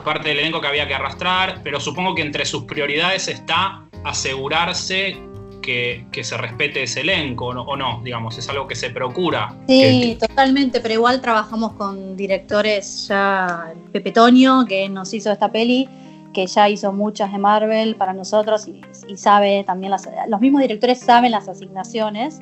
parte 0.04 0.30
del 0.30 0.38
elenco 0.40 0.61
que 0.61 0.66
había 0.66 0.87
que 0.87 0.94
arrastrar, 0.94 1.61
pero 1.62 1.80
supongo 1.80 2.14
que 2.14 2.23
entre 2.23 2.44
sus 2.44 2.64
prioridades 2.64 3.28
está 3.28 3.85
asegurarse 4.04 5.16
que, 5.61 6.06
se 6.23 6.37
respete 6.37 6.82
ese 6.82 7.00
elenco 7.00 7.47
o 7.47 7.76
no, 7.76 8.00
digamos, 8.02 8.37
es 8.38 8.49
algo 8.49 8.66
que 8.66 8.75
se 8.75 8.90
procura. 8.90 9.54
Sí, 9.68 10.16
totalmente, 10.18 10.80
pero 10.80 10.94
igual 10.94 11.20
trabajamos 11.20 11.73
con 11.75 12.16
directores 12.16 13.06
ya, 13.09 13.73
Pepe 13.92 14.11
Toño, 14.11 14.64
que 14.66 14.88
nos 14.88 15.14
hizo 15.14 15.30
esta 15.30 15.50
peli, 15.52 15.88
que 16.33 16.47
ya 16.47 16.69
hizo 16.69 16.93
muchas 16.93 17.33
de 17.33 17.39
Marvel 17.39 17.97
para 17.97 18.13
nosotros 18.13 18.69
y, 18.69 18.83
sabe 19.17 19.65
también, 19.65 19.91
las, 19.91 20.09
los 20.29 20.41
mismos 20.41 20.63
directores 20.63 20.99
saben 21.01 21.33
las 21.33 21.49
asignaciones. 21.49 22.39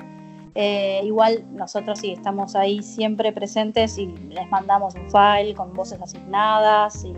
Eh, 0.54 1.02
igual 1.04 1.44
nosotros 1.52 2.00
sí 2.00 2.12
estamos 2.12 2.56
ahí 2.56 2.82
siempre 2.82 3.32
presentes 3.32 3.96
y 3.96 4.08
les 4.30 4.48
mandamos 4.50 4.94
un 4.94 5.08
file 5.10 5.54
con 5.54 5.72
voces 5.72 6.00
asignadas 6.02 7.04
y 7.04 7.12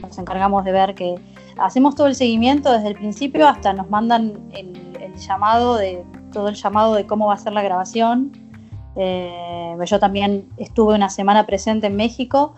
nos 0.00 0.18
encargamos 0.18 0.64
de 0.64 0.72
ver 0.72 0.94
que 0.94 1.14
hacemos 1.58 1.94
todo 1.94 2.08
el 2.08 2.14
seguimiento 2.14 2.72
desde 2.72 2.88
el 2.88 2.94
principio 2.94 3.46
hasta 3.46 3.72
nos 3.72 3.88
mandan 3.88 4.50
el, 4.52 4.72
llamado 5.14 5.76
de 5.76 6.02
todo 6.32 6.48
el 6.48 6.54
llamado 6.54 6.94
de 6.94 7.06
cómo 7.06 7.26
va 7.26 7.34
a 7.34 7.38
ser 7.38 7.52
la 7.52 7.62
grabación. 7.62 8.32
Eh, 8.96 9.76
yo 9.84 9.98
también 10.00 10.48
estuve 10.56 10.94
una 10.94 11.10
semana 11.10 11.44
presente 11.46 11.86
en 11.86 11.96
México 11.96 12.54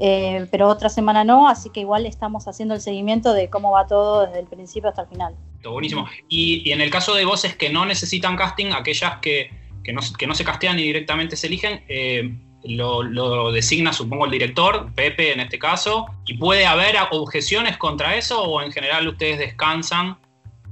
eh, 0.00 0.46
pero 0.50 0.68
otra 0.68 0.88
semana 0.88 1.24
no, 1.24 1.48
así 1.48 1.70
que 1.70 1.80
igual 1.80 2.06
estamos 2.06 2.48
haciendo 2.48 2.74
el 2.74 2.80
seguimiento 2.80 3.32
de 3.32 3.50
cómo 3.50 3.70
va 3.70 3.86
todo 3.86 4.26
desde 4.26 4.40
el 4.40 4.46
principio 4.46 4.88
hasta 4.88 5.02
el 5.02 5.08
final. 5.08 5.34
Buenísimo. 5.62 6.08
Y, 6.28 6.70
en 6.72 6.80
el 6.80 6.90
caso 6.90 7.14
de 7.14 7.24
voces 7.24 7.54
que 7.54 7.70
no 7.70 7.84
necesitan 7.84 8.36
casting, 8.36 8.72
aquellas 8.72 9.18
que, 9.18 9.50
que, 9.84 9.92
no, 9.92 10.00
que 10.18 10.26
no, 10.26 10.34
se 10.34 10.44
castean 10.44 10.78
y 10.78 10.84
directamente 10.84 11.36
se 11.36 11.48
eligen, 11.48 11.84
eh, 11.88 12.34
lo, 12.64 13.02
lo, 13.02 13.52
designa 13.52 13.92
supongo 13.92 14.24
el 14.24 14.30
director, 14.30 14.90
Pepe 14.94 15.32
en 15.32 15.40
este 15.40 15.58
caso, 15.58 16.06
y 16.26 16.38
puede 16.38 16.66
haber 16.66 16.96
objeciones 17.10 17.76
contra 17.76 18.16
eso 18.16 18.42
o 18.42 18.62
en 18.62 18.72
general 18.72 19.06
ustedes 19.08 19.38
descansan 19.38 20.18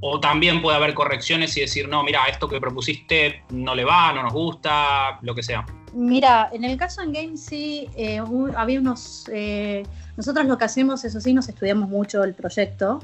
o 0.01 0.21
también 0.21 0.63
puede 0.63 0.77
haber 0.77 0.95
correcciones 0.95 1.57
y 1.57 1.61
decir, 1.61 1.89
no, 1.89 2.03
mira, 2.03 2.25
esto 2.27 2.49
que 2.49 2.61
propusiste 2.61 3.43
no 3.51 3.75
le 3.75 3.85
va, 3.85 4.13
no 4.13 4.23
nos 4.23 4.33
gusta, 4.33 5.19
lo 5.23 5.35
que 5.35 5.43
sea. 5.43 5.67
Mira, 5.99 6.49
en 6.53 6.63
el 6.63 6.77
caso 6.77 7.03
en 7.03 7.13
Game 7.13 7.37
sí, 7.37 7.89
eh, 7.97 8.23
había 8.55 8.79
unos... 8.79 9.29
Eh, 9.33 9.83
nosotros 10.17 10.47
lo 10.47 10.57
que 10.57 10.65
hacemos, 10.65 11.05
eso 11.05 11.21
sí, 11.21 11.35
nos 11.35 11.49
estudiamos 11.49 11.89
mucho 11.89 12.23
el 12.23 12.35
proyecto. 12.35 13.01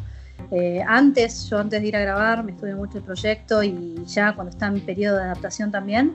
Eh, 0.53 0.81
antes, 0.87 1.51
yo 1.51 1.59
antes 1.59 1.83
de 1.83 1.89
ir 1.89 1.97
a 1.97 2.01
grabar, 2.01 2.45
me 2.45 2.53
estudié 2.53 2.77
mucho 2.77 2.99
el 2.99 3.03
proyecto 3.03 3.65
y 3.65 3.97
ya 4.07 4.33
cuando 4.37 4.53
está 4.53 4.69
en 4.69 4.81
periodo 4.81 5.17
de 5.17 5.25
adaptación 5.25 5.73
también. 5.73 6.13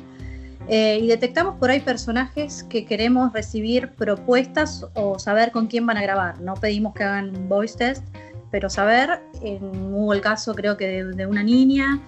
y 0.69 1.05
detectamos 1.07 1.57
por 1.57 1.69
ahí 1.69 1.81
personajes 1.81 2.63
que 2.63 2.86
queremos 2.86 3.33
recibir 3.33 3.89
propuestas 3.89 4.86
o 4.93 5.19
saber 5.19 5.51
con 5.51 5.67
quién 5.67 5.86
van 5.86 5.98
a 5.98 6.01
grabar. 6.01 6.39
No 6.39 6.53
pedimos 6.53 6.93
que 6.93 7.03
hagan 7.03 7.50
voice 7.50 7.77
test, 7.77 8.05
pero 8.51 8.69
saber, 8.69 9.21
hubo 9.41 10.13
el 10.13 10.21
caso 10.21 10.55
creo 10.55 10.77
que 10.77 11.03
de, 11.03 11.25
una 11.25 11.43
niña 11.43 12.00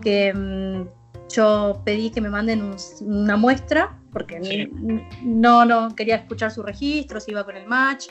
que 0.00 0.32
mm, 0.32 1.28
yo 1.28 1.82
pedí 1.84 2.10
que 2.10 2.20
me 2.20 2.28
manden 2.28 2.76
una 3.00 3.36
muestra 3.36 3.98
porque 4.12 4.68
no, 5.22 5.64
no 5.64 5.94
quería 5.94 6.16
escuchar 6.16 6.50
su 6.50 6.62
registro, 6.62 7.20
si 7.20 7.30
iba 7.30 7.44
con 7.44 7.56
el 7.56 7.66
match. 7.66 8.08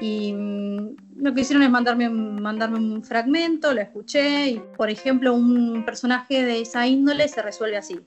Y 0.00 0.32
mm, 0.32 0.96
lo 1.18 1.32
que 1.32 1.42
hicieron 1.42 1.62
es 1.62 1.70
mandarme, 1.70 2.08
mandarme 2.08 2.78
un 2.78 3.04
fragmento, 3.04 3.72
lo 3.72 3.80
escuché 3.80 4.48
y, 4.48 4.62
por 4.76 4.90
ejemplo, 4.90 5.32
un 5.32 5.84
personaje 5.84 6.42
de 6.42 6.60
esa 6.62 6.86
índole 6.86 7.28
se 7.28 7.40
resuelve 7.40 7.76
así. 7.76 8.00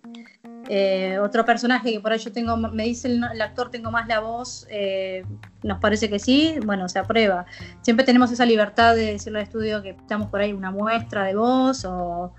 Eh, 0.68 1.20
otro 1.22 1.46
personaje 1.46 1.94
que 1.94 2.00
por 2.00 2.12
ahí 2.12 2.20
yo 2.20 2.32
tengo, 2.32 2.58
me 2.58 2.84
dice 2.84 3.08
el, 3.08 3.42
actor, 3.42 3.70
tengo 3.70 3.92
más 3.92 4.08
la 4.08 4.20
voz, 4.20 4.66
eh, 4.70 5.24
nos 5.64 5.80
parece 5.80 6.10
que 6.10 6.20
sí, 6.20 6.56
bueno, 6.66 6.90
se 6.90 7.00
aprueba. 7.00 7.46
Siempre 7.82 8.06
tenemos 8.06 8.32
esa 8.32 8.46
libertad 8.46 8.96
de 8.96 9.14
decirle 9.14 9.40
al 9.40 9.46
estudio 9.46 9.82
que 9.82 9.92
estamos 9.92 10.28
por 10.28 10.42
ahí 10.42 10.54
una 10.54 10.72
muestra 10.72 11.24
de 11.24 11.36
voz 11.36 11.86
o, 11.86 12.34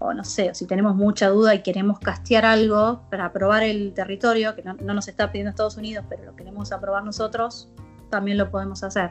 o 0.00 0.14
no 0.14 0.24
sé, 0.24 0.50
o 0.50 0.54
si 0.54 0.66
tenemos 0.66 0.96
mucha 0.96 1.28
duda 1.28 1.54
y 1.54 1.62
queremos 1.62 2.00
castear 2.00 2.46
algo 2.46 3.02
para 3.10 3.26
aprobar 3.26 3.62
el 3.62 3.92
territorio, 3.92 4.56
que 4.56 4.62
no, 4.62 4.74
nos 4.74 5.08
está 5.08 5.30
pidiendo 5.30 5.50
Estados 5.50 5.76
Unidos, 5.76 6.06
pero 6.08 6.24
lo 6.24 6.34
queremos 6.34 6.72
aprobar 6.72 7.04
nosotros, 7.04 7.68
también 8.08 8.38
lo 8.38 8.50
podemos 8.50 8.82
hacer. 8.82 9.10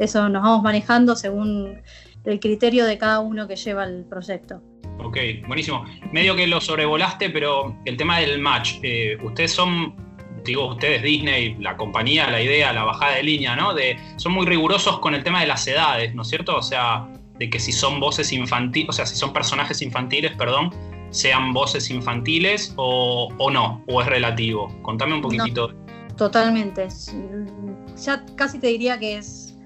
Eso 0.00 0.28
nos 0.28 0.42
vamos 0.42 0.62
manejando 0.62 1.14
según 1.14 1.80
el 2.24 2.40
criterio 2.40 2.86
de 2.86 2.98
cada 2.98 3.20
uno 3.20 3.46
que 3.46 3.54
lleva 3.54 3.84
el 3.84 4.04
proyecto. 4.04 4.60
Ok, 4.98 5.16
buenísimo. 5.46 5.84
Medio 6.12 6.34
que 6.34 6.46
lo 6.48 6.60
sobrevolaste, 6.60 7.30
pero 7.30 7.76
el 7.84 7.96
tema 7.96 8.18
del 8.18 8.40
match, 8.40 8.78
eh, 8.82 9.16
ustedes 9.22 9.52
son, 9.52 9.94
digo 10.44 10.72
ustedes 10.72 11.02
Disney, 11.02 11.54
la 11.60 11.76
compañía, 11.76 12.28
la 12.28 12.42
idea, 12.42 12.72
la 12.72 12.82
bajada 12.82 13.14
de 13.14 13.22
línea, 13.22 13.54
¿no? 13.54 13.74
De, 13.74 13.96
son 14.16 14.32
muy 14.32 14.44
rigurosos 14.44 14.98
con 14.98 15.14
el 15.14 15.22
tema 15.22 15.40
de 15.40 15.46
las 15.46 15.66
edades, 15.68 16.16
¿no 16.16 16.22
es 16.22 16.28
cierto? 16.28 16.56
O 16.56 16.62
sea, 16.62 17.08
de 17.40 17.48
que 17.48 17.58
si 17.58 17.72
son 17.72 17.98
voces 18.00 18.32
infantiles, 18.32 18.90
o 18.90 18.92
sea, 18.92 19.06
si 19.06 19.16
son 19.16 19.32
personajes 19.32 19.80
infantiles, 19.80 20.32
perdón, 20.36 20.70
sean 21.08 21.54
voces 21.54 21.90
infantiles 21.90 22.74
o, 22.76 23.50
no, 23.50 23.82
o 23.88 24.02
es 24.02 24.06
relativo. 24.06 24.68
Contame 24.82 25.14
un 25.14 25.22
poquitito. 25.22 25.74
totalmente. 26.16 26.86
Ya 28.04 28.24
casi 28.36 28.58
te 28.58 28.66
diría 28.68 28.98
que 28.98 29.16
es. 29.16 29.56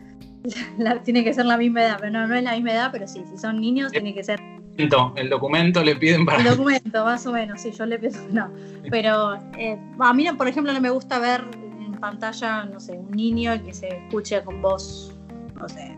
tiene 1.05 1.25
que 1.25 1.35
ser 1.35 1.47
la 1.47 1.57
misma 1.57 1.83
edad, 1.83 1.97
pero 1.99 2.13
no, 2.13 2.27
no 2.29 2.37
es 2.37 2.45
la 2.45 2.53
misma 2.53 2.73
edad, 2.73 2.91
pero 2.93 3.09
sí, 3.09 3.25
si 3.29 3.37
son 3.37 3.61
niños, 3.61 3.91
tiene 3.91 4.15
que 4.15 4.23
ser. 4.23 4.41
El 4.77 5.29
documento 5.29 5.83
le 5.83 5.97
piden 5.97 6.25
para. 6.25 6.39
El 6.39 6.45
documento, 6.45 7.05
más 7.05 7.27
o 7.27 7.33
menos, 7.33 7.61
sí, 7.61 7.73
yo 7.73 7.87
le 7.87 7.99
pido. 7.99 8.21
No. 8.31 8.53
Pero 8.89 9.35
eh, 9.59 9.77
a 9.99 10.15
mí, 10.15 10.29
por 10.39 10.47
ejemplo, 10.47 10.73
no 10.73 10.81
me 10.81 10.91
gusta 10.91 11.19
ver 11.19 11.45
en 11.81 11.93
pantalla, 11.95 12.67
no 12.67 12.79
sé, 12.79 12.93
un 12.93 13.11
niño 13.11 13.61
que 13.65 13.75
se 13.75 13.89
escuche 13.89 14.41
con 14.45 14.63
voz, 14.63 15.13
no 15.57 15.69
sé, 15.69 15.97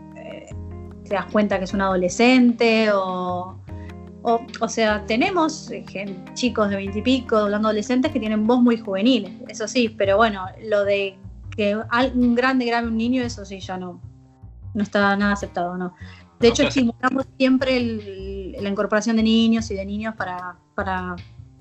te 1.06 1.14
das 1.14 1.26
cuenta 1.26 1.58
que 1.58 1.64
es 1.64 1.72
un 1.72 1.80
adolescente 1.80 2.90
o, 2.92 3.58
o, 4.60 4.68
sea, 4.68 5.04
tenemos 5.06 5.70
eh, 5.70 5.84
chicos 6.34 6.68
de 6.70 6.76
veintipico, 6.76 7.36
hablando 7.36 7.68
adolescentes 7.68 8.10
que 8.10 8.18
tienen 8.18 8.46
voz 8.46 8.60
muy 8.60 8.76
juvenil, 8.76 9.40
eso 9.48 9.68
sí, 9.68 9.88
pero 9.88 10.16
bueno, 10.16 10.46
lo 10.64 10.84
de 10.84 11.16
que 11.56 11.76
un 12.14 12.34
grande 12.34 12.64
grabe 12.66 12.88
un 12.88 12.96
niño, 12.96 13.22
eso 13.22 13.44
sí, 13.44 13.60
ya 13.60 13.76
no, 13.76 14.00
no 14.74 14.82
está 14.82 15.16
nada 15.16 15.32
aceptado, 15.32 15.76
¿no? 15.76 15.94
De 16.38 16.48
hecho, 16.48 16.64
estimulamos 16.64 17.24
siempre 17.38 17.80
la 18.60 18.68
incorporación 18.68 19.16
de 19.16 19.22
niños 19.22 19.70
y 19.70 19.74
de 19.74 19.86
niños 19.86 20.14
para, 20.16 20.56
para, 20.74 21.16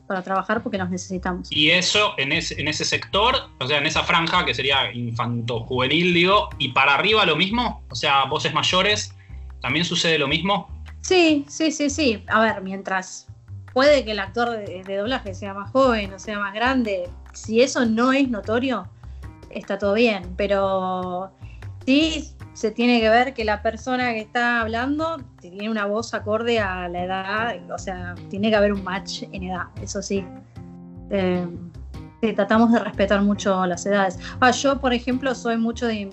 para, 0.06 0.22
trabajar 0.22 0.62
porque 0.62 0.78
los 0.78 0.90
necesitamos. 0.90 1.50
Y 1.50 1.70
eso 1.70 2.14
en 2.18 2.34
ese, 2.34 2.60
en 2.60 2.68
ese 2.68 2.84
sector, 2.84 3.36
o 3.62 3.68
sea, 3.68 3.78
en 3.78 3.86
esa 3.86 4.04
franja 4.04 4.44
que 4.44 4.54
sería 4.54 4.92
infanto-juvenil, 4.92 6.14
digo, 6.14 6.50
y 6.58 6.70
para 6.74 6.96
arriba 6.96 7.26
lo 7.26 7.38
mismo, 7.38 7.84
o 7.90 7.96
sea, 7.96 8.26
voces 8.26 8.54
mayores, 8.54 9.15
¿También 9.66 9.84
sucede 9.84 10.20
lo 10.20 10.28
mismo? 10.28 10.70
Sí, 11.02 11.44
sí, 11.50 11.72
sí, 11.72 11.90
sí. 11.90 12.24
A 12.28 12.40
ver, 12.40 12.62
mientras 12.62 13.26
puede 13.74 14.06
que 14.06 14.12
el 14.12 14.20
actor 14.20 14.52
de, 14.52 14.84
doblaje 14.96 15.34
sea 15.34 15.56
más 15.56 15.72
joven 15.72 16.14
o 16.14 16.20
sea 16.20 16.38
más 16.38 16.54
grande, 16.54 17.10
si 17.34 17.62
eso 17.62 17.84
no 17.84 18.14
es 18.14 18.30
notorio, 18.30 18.88
está 19.50 19.80
todo 19.80 19.96
bien. 19.96 20.36
Pero 20.38 21.32
sí 21.84 22.30
se 22.54 22.70
tiene 22.70 23.02
que 23.02 23.10
ver 23.10 23.34
que 23.34 23.44
la 23.44 23.64
persona 23.64 24.14
que 24.14 24.20
está 24.20 24.62
hablando 24.62 25.18
tiene 25.42 25.68
una 25.68 25.88
voz 25.88 26.14
acorde 26.14 26.60
a 26.60 26.88
la 26.88 27.04
edad, 27.04 27.72
o 27.72 27.80
sea, 27.80 28.14
tiene 28.30 28.52
que 28.52 28.58
haber 28.58 28.72
un 28.72 28.84
match 28.84 29.24
en 29.32 29.46
edad, 29.46 29.66
eso 29.82 30.04
sí. 30.04 30.24
Eh, 31.10 31.48
tratamos 32.34 32.72
de 32.72 32.80
respetar 32.80 33.22
mucho 33.22 33.66
las 33.66 33.86
edades. 33.86 34.20
Ah, 34.40 34.52
yo, 34.52 34.80
por 34.80 34.94
ejemplo, 34.94 35.34
soy 35.36 35.58
mucho 35.58 35.88
de, 35.88 36.10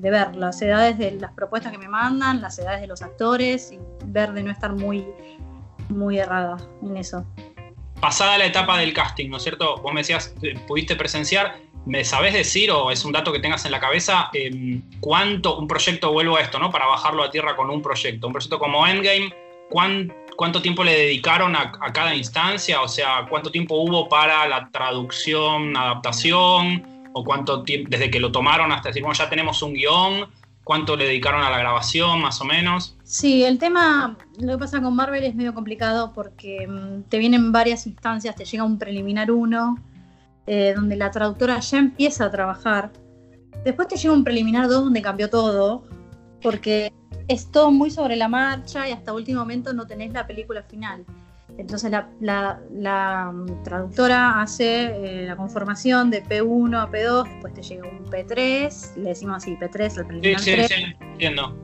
ver 0.00 0.36
las 0.36 0.60
edades 0.62 0.98
de 0.98 1.12
las 1.12 1.32
propuestas 1.32 1.72
que 1.72 1.78
me 1.78 1.88
mandan, 1.88 2.40
las 2.40 2.58
edades 2.58 2.80
de 2.80 2.86
los 2.86 3.02
actores, 3.02 3.72
y 3.72 3.78
ver 4.06 4.32
de 4.32 4.42
no 4.42 4.50
estar 4.50 4.72
muy, 4.72 5.04
muy 5.88 6.18
errada 6.18 6.56
en 6.82 6.96
eso. 6.96 7.24
Pasada 8.00 8.36
la 8.38 8.46
etapa 8.46 8.78
del 8.78 8.92
casting, 8.92 9.30
¿no 9.30 9.38
es 9.38 9.42
cierto? 9.42 9.78
Vos 9.78 9.92
me 9.92 10.00
decías, 10.00 10.34
eh, 10.42 10.58
pudiste 10.66 10.96
presenciar, 10.96 11.56
¿Me 11.86 12.04
sabes 12.04 12.34
decir, 12.34 12.72
o 12.72 12.90
es 12.90 13.04
un 13.04 13.12
dato 13.12 13.32
que 13.32 13.38
tengas 13.38 13.64
en 13.64 13.70
la 13.70 13.78
cabeza, 13.78 14.28
em, 14.32 14.82
cuánto 14.98 15.56
un 15.56 15.68
proyecto, 15.68 16.12
vuelvo 16.12 16.36
a 16.36 16.40
esto, 16.40 16.58
¿no? 16.58 16.72
Para 16.72 16.86
bajarlo 16.86 17.22
a 17.22 17.30
tierra 17.30 17.54
con 17.54 17.70
un 17.70 17.80
proyecto. 17.80 18.26
Un 18.26 18.32
proyecto 18.32 18.58
como 18.58 18.84
Endgame, 18.84 19.32
¿cuánto 19.70 20.62
tiempo 20.62 20.84
le 20.84 20.92
dedicaron 20.92 21.56
a, 21.56 21.72
cada 21.92 22.14
instancia? 22.14 22.82
O 22.82 22.88
sea, 22.88 23.26
¿cuánto 23.28 23.50
tiempo 23.50 23.76
hubo 23.76 24.08
para 24.08 24.46
la 24.48 24.68
traducción, 24.70 25.76
adaptación? 25.76 26.84
¿O 27.12 27.24
cuánto 27.24 27.62
tiempo, 27.62 27.88
desde 27.90 28.10
que 28.10 28.20
lo 28.20 28.30
tomaron 28.30 28.72
hasta 28.72 28.90
decir, 28.90 29.02
bueno, 29.02 29.16
ya 29.16 29.28
tenemos 29.28 29.62
un 29.62 29.72
guion? 29.74 30.28
¿Cuánto 30.64 30.96
le 30.96 31.04
dedicaron 31.04 31.42
a 31.42 31.50
la 31.50 31.58
grabación, 31.58 32.20
más 32.20 32.40
o 32.40 32.44
menos? 32.44 32.96
Sí, 33.04 33.44
el 33.44 33.58
tema, 33.58 34.16
lo 34.38 34.54
que 34.54 34.58
pasa 34.58 34.82
con 34.82 34.96
Marvel 34.96 35.22
es 35.22 35.34
medio 35.34 35.54
complicado 35.54 36.12
porque 36.12 36.66
mm, 36.66 37.02
te 37.08 37.18
vienen 37.18 37.52
varias 37.52 37.86
instancias, 37.86 38.34
te 38.34 38.44
llega 38.44 38.64
un 38.64 38.76
preliminar 38.76 39.30
uno, 39.30 39.76
eh, 40.46 40.72
donde 40.74 40.96
la 40.96 41.10
traductora 41.10 41.60
ya 41.60 41.78
empieza 41.78 42.24
a 42.24 42.30
trabajar. 42.30 42.90
Después 43.64 43.88
te 43.88 43.96
llega 43.96 44.12
un 44.12 44.24
preliminar 44.24 44.68
2 44.68 44.84
donde 44.84 45.02
cambió 45.02 45.30
todo, 45.30 45.84
porque 46.42 46.92
es 47.28 47.50
todo 47.50 47.70
muy 47.70 47.90
sobre 47.90 48.16
la 48.16 48.28
marcha 48.28 48.88
y 48.88 48.92
hasta 48.92 49.12
último 49.12 49.40
momento 49.40 49.72
no 49.72 49.86
tenés 49.86 50.12
la 50.12 50.26
película 50.26 50.62
final. 50.62 51.04
Entonces 51.58 51.90
la, 51.90 52.60
mm, 53.32 53.62
traductora 53.62 54.42
hace 54.42 55.22
eh, 55.22 55.26
la 55.26 55.36
conformación 55.36 56.10
de 56.10 56.22
P1 56.22 56.82
a 56.82 56.90
P2, 56.90 57.24
después 57.24 57.54
te 57.54 57.62
llega 57.62 57.88
un 57.88 58.04
P3, 58.04 58.96
le 58.96 59.08
decimos 59.08 59.36
así, 59.38 59.56
P3, 59.56 59.98
el 59.98 60.06
preliminar 60.06 60.40
sí, 60.40 60.52
sí, 60.54 60.74
Sí, 60.74 60.96
entiendo. 61.00 61.56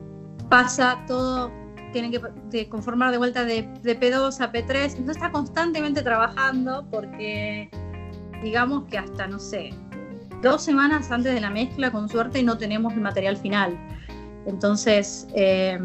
Pasa 0.49 1.03
todo, 1.07 1.51
tienen 1.91 2.11
que 2.11 2.69
conformar 2.69 3.11
de 3.11 3.17
vuelta 3.17 3.45
de, 3.45 3.69
de 3.83 3.99
P2 3.99 4.41
a 4.41 4.51
P3, 4.51 4.95
entonces 4.97 5.17
está 5.17 5.31
constantemente 5.31 6.01
trabajando 6.01 6.87
porque 6.89 7.69
digamos 8.41 8.85
que 8.85 8.97
hasta, 8.97 9.27
no 9.27 9.39
sé, 9.39 9.71
dos 10.41 10.63
semanas 10.63 11.11
antes 11.11 11.33
de 11.33 11.41
la 11.41 11.49
mezcla, 11.49 11.91
con 11.91 12.09
suerte, 12.09 12.41
no 12.43 12.57
tenemos 12.57 12.93
el 12.93 13.01
material 13.01 13.37
final. 13.37 13.77
Entonces, 14.45 15.27
eh, 15.35 15.79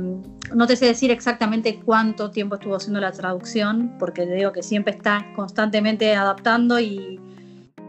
no 0.55 0.67
te 0.67 0.77
sé 0.77 0.87
decir 0.87 1.11
exactamente 1.11 1.81
cuánto 1.85 2.31
tiempo 2.31 2.57
estuvo 2.57 2.77
haciendo 2.77 3.00
la 3.00 3.12
traducción, 3.12 3.97
porque 3.99 4.27
te 4.27 4.35
digo 4.35 4.53
que 4.53 4.62
siempre 4.62 4.95
está 4.95 5.27
constantemente 5.37 6.15
adaptando 6.15 6.81
y, 6.81 7.21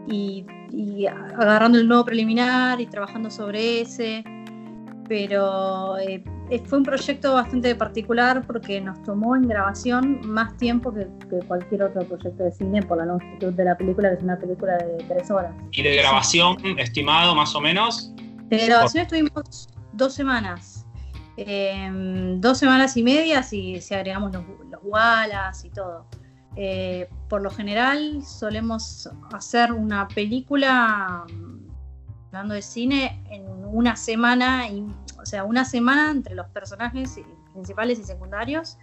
y 0.08 1.06
agarrando 1.06 1.78
el 1.78 1.88
nuevo 1.88 2.04
preliminar 2.04 2.80
y 2.80 2.86
trabajando 2.86 3.30
sobre 3.30 3.80
ese 3.80 4.24
pero 5.10 5.98
eh, 5.98 6.22
fue 6.66 6.78
un 6.78 6.84
proyecto 6.84 7.34
bastante 7.34 7.74
particular 7.74 8.46
porque 8.46 8.80
nos 8.80 9.02
tomó 9.02 9.34
en 9.34 9.48
grabación 9.48 10.20
más 10.24 10.56
tiempo 10.56 10.94
que, 10.94 11.04
cualquier 11.48 11.82
otro 11.82 12.04
proyecto 12.04 12.44
de 12.44 12.52
cine 12.52 12.80
por 12.84 12.98
la 12.98 13.06
longitud 13.06 13.52
de 13.52 13.64
la 13.64 13.76
película, 13.76 14.10
que 14.10 14.18
es 14.18 14.22
una 14.22 14.38
película 14.38 14.78
de 14.78 15.02
tres 15.08 15.28
horas. 15.32 15.52
¿Y 15.72 15.82
de 15.82 15.96
grabación 15.96 16.56
estimado 16.78 17.34
más 17.34 17.56
o 17.56 17.60
menos? 17.60 18.14
De 18.50 18.66
grabación 18.66 19.02
estuvimos 19.02 19.68
dos 19.92 20.14
semanas. 20.14 20.86
Em, 21.36 22.40
dos 22.40 22.58
semanas 22.58 22.96
y 22.96 23.02
media 23.02 23.42
si, 23.42 23.80
agregamos 23.92 24.32
los, 24.32 24.44
los 24.70 24.80
Wallace 24.82 25.68
y 25.68 25.70
todo. 25.70 26.06
Eh, 26.56 27.08
por 27.28 27.42
lo 27.42 27.50
general 27.50 28.22
solemos 28.24 29.08
hacer 29.32 29.72
una 29.72 30.08
película 30.08 31.24
hablando 32.26 32.54
de 32.54 32.62
cine, 32.62 33.24
en 33.30 33.44
una 33.64 33.96
semana, 33.96 34.64
o 35.20 35.26
sea, 35.26 35.44
una 35.44 35.64
semana 35.64 36.10
entre 36.10 36.34
los 36.34 36.46
personajes 36.48 37.20
principales 37.52 37.98
y 37.98 38.04
secundarios. 38.04 38.78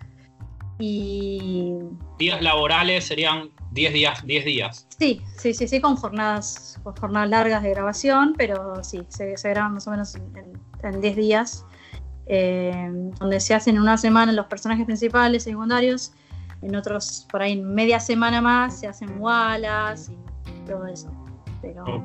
Y. 0.80 1.80
Días 2.20 2.42
laborales 2.42 3.06
serían 3.06 3.50
10 3.72 3.94
días, 3.94 4.26
10 4.26 4.46
días. 4.46 4.88
Sí, 4.98 5.22
sí, 5.38 5.54
sí, 5.54 5.68
sí, 5.68 5.82
con 5.82 5.96
jornadas, 5.96 6.80
con 6.84 6.96
jornadas 6.96 7.30
largas 7.30 7.64
de 7.64 7.70
grabación, 7.72 8.34
pero 8.38 8.84
sí, 8.84 9.02
se, 9.10 9.36
graban 9.50 9.74
más 9.74 9.88
o 9.88 9.92
menos 9.92 10.16
en 10.84 11.02
10 11.02 11.16
días. 11.16 11.66
Eh, 12.30 12.92
donde 13.20 13.40
se 13.40 13.54
hacen 13.54 13.76
en 13.76 13.82
una 13.82 13.98
semana 13.98 14.34
los 14.34 14.48
personajes 14.48 14.86
principales, 14.86 15.44
secundarios, 15.44 16.12
en 16.62 16.76
otros, 16.76 17.26
por 17.32 17.42
ahí 17.42 17.54
en 17.54 17.74
media 17.74 18.00
semana 18.00 18.42
más, 18.42 18.80
se 18.80 18.88
hacen 18.88 19.20
walas 19.20 20.10
y 20.10 20.66
todo 20.66 20.86
eso. 20.88 21.10
Pero, 21.62 22.04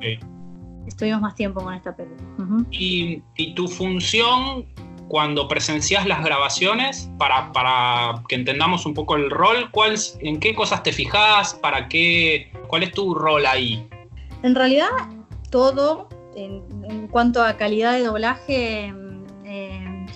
estuvimos 0.86 1.20
más 1.20 1.34
tiempo 1.34 1.62
con 1.62 1.74
esta 1.74 1.94
película. 1.94 2.64
¿Y, 2.70 3.22
tu 3.54 3.66
función 3.66 4.66
cuando 5.08 5.48
presencias 5.48 6.06
las 6.06 6.24
grabaciones, 6.24 7.10
para, 7.18 7.52
para, 7.52 8.22
que 8.28 8.34
entendamos 8.34 8.86
un 8.86 8.94
poco 8.94 9.16
el 9.16 9.30
rol, 9.30 9.70
¿cuál, 9.70 9.96
¿en 10.20 10.40
qué 10.40 10.54
cosas 10.54 10.82
te 10.82 10.92
fijas? 10.92 11.54
¿Para 11.54 11.88
qué? 11.88 12.50
¿Cuál 12.66 12.84
es 12.84 12.92
tu 12.92 13.14
rol 13.14 13.44
ahí? 13.46 13.86
En 14.42 14.54
realidad, 14.54 14.88
todo, 15.50 16.08
en, 16.34 17.08
cuanto 17.08 17.42
a 17.42 17.56
calidad 17.56 17.92
de 17.92 18.04
doblaje, 18.04 18.94
eh, 19.44 20.06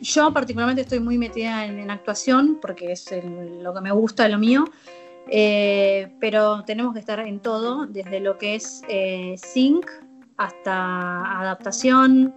yo 0.00 0.32
particularmente 0.32 0.82
estoy 0.82 1.00
muy 1.00 1.16
metida 1.16 1.64
en, 1.64 1.90
actuación, 1.90 2.58
porque 2.60 2.92
es 2.92 3.08
lo 3.22 3.72
que 3.72 3.80
me 3.80 3.92
gusta, 3.92 4.28
lo 4.28 4.38
mío. 4.38 4.64
Eh, 5.30 6.12
pero 6.20 6.64
tenemos 6.64 6.92
que 6.92 7.00
estar 7.00 7.20
en 7.20 7.40
todo, 7.40 7.86
desde 7.86 8.20
lo 8.20 8.36
que 8.36 8.56
es 8.56 8.82
eh, 8.88 9.36
sync 9.38 9.86
hasta 10.36 11.40
adaptación, 11.40 12.34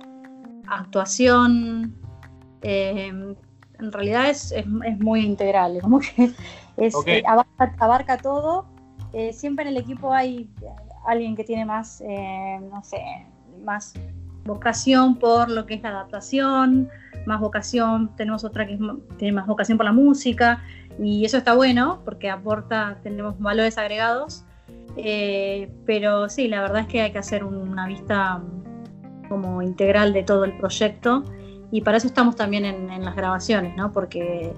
actuación. 0.69 1.95
Eh, 2.61 3.07
en 3.79 3.91
realidad 3.91 4.29
es, 4.29 4.53
muy 4.99 5.21
integral, 5.21 5.79
como 5.81 5.99
que 5.99 6.33
abarca, 7.77 8.17
todo. 8.17 8.65
siempre 9.31 9.63
en 9.63 9.69
el 9.69 9.77
equipo 9.77 10.13
hay 10.13 10.49
alguien 11.05 11.35
que 11.35 11.43
tiene 11.43 11.63
más, 11.63 12.01
no 12.71 12.83
sé, 12.83 12.97
más 13.63 13.93
vocación 14.45 15.15
por 15.15 15.51
lo 15.51 15.67
que 15.67 15.75
es 15.75 15.83
la 15.83 15.89
adaptación, 15.89 16.89
más 17.27 17.39
vocación, 17.39 18.15
tenemos 18.15 18.43
otra 18.43 18.65
que 18.65 18.79
tiene 19.17 19.33
más 19.33 19.45
vocación 19.45 19.77
por 19.77 19.85
la 19.85 19.91
música, 19.91 20.63
y 20.99 21.25
eso 21.25 21.37
está 21.37 21.53
bueno 21.53 22.01
porque 22.03 22.29
aporta, 22.29 22.97
tenemos 23.03 23.37
valores 23.39 23.77
agregados, 23.77 24.45
eh, 24.95 25.71
pero 25.85 26.29
sí, 26.29 26.47
la 26.47 26.61
verdad 26.61 26.81
es 26.81 26.87
que 26.87 27.01
hay 27.01 27.11
que 27.11 27.19
hacer 27.19 27.43
una 27.43 27.85
vista 27.85 28.41
como 29.27 29.61
integral 29.61 30.13
de 30.13 30.23
todo 30.23 30.45
el 30.45 30.57
proyecto 30.57 31.23
y 31.71 31.81
para 31.81 31.97
eso 31.97 32.07
estamos 32.07 32.35
también 32.35 32.65
en, 32.65 33.03
las 33.03 33.15
grabaciones, 33.15 33.75
¿no? 33.75 33.91
Porque 33.91 34.53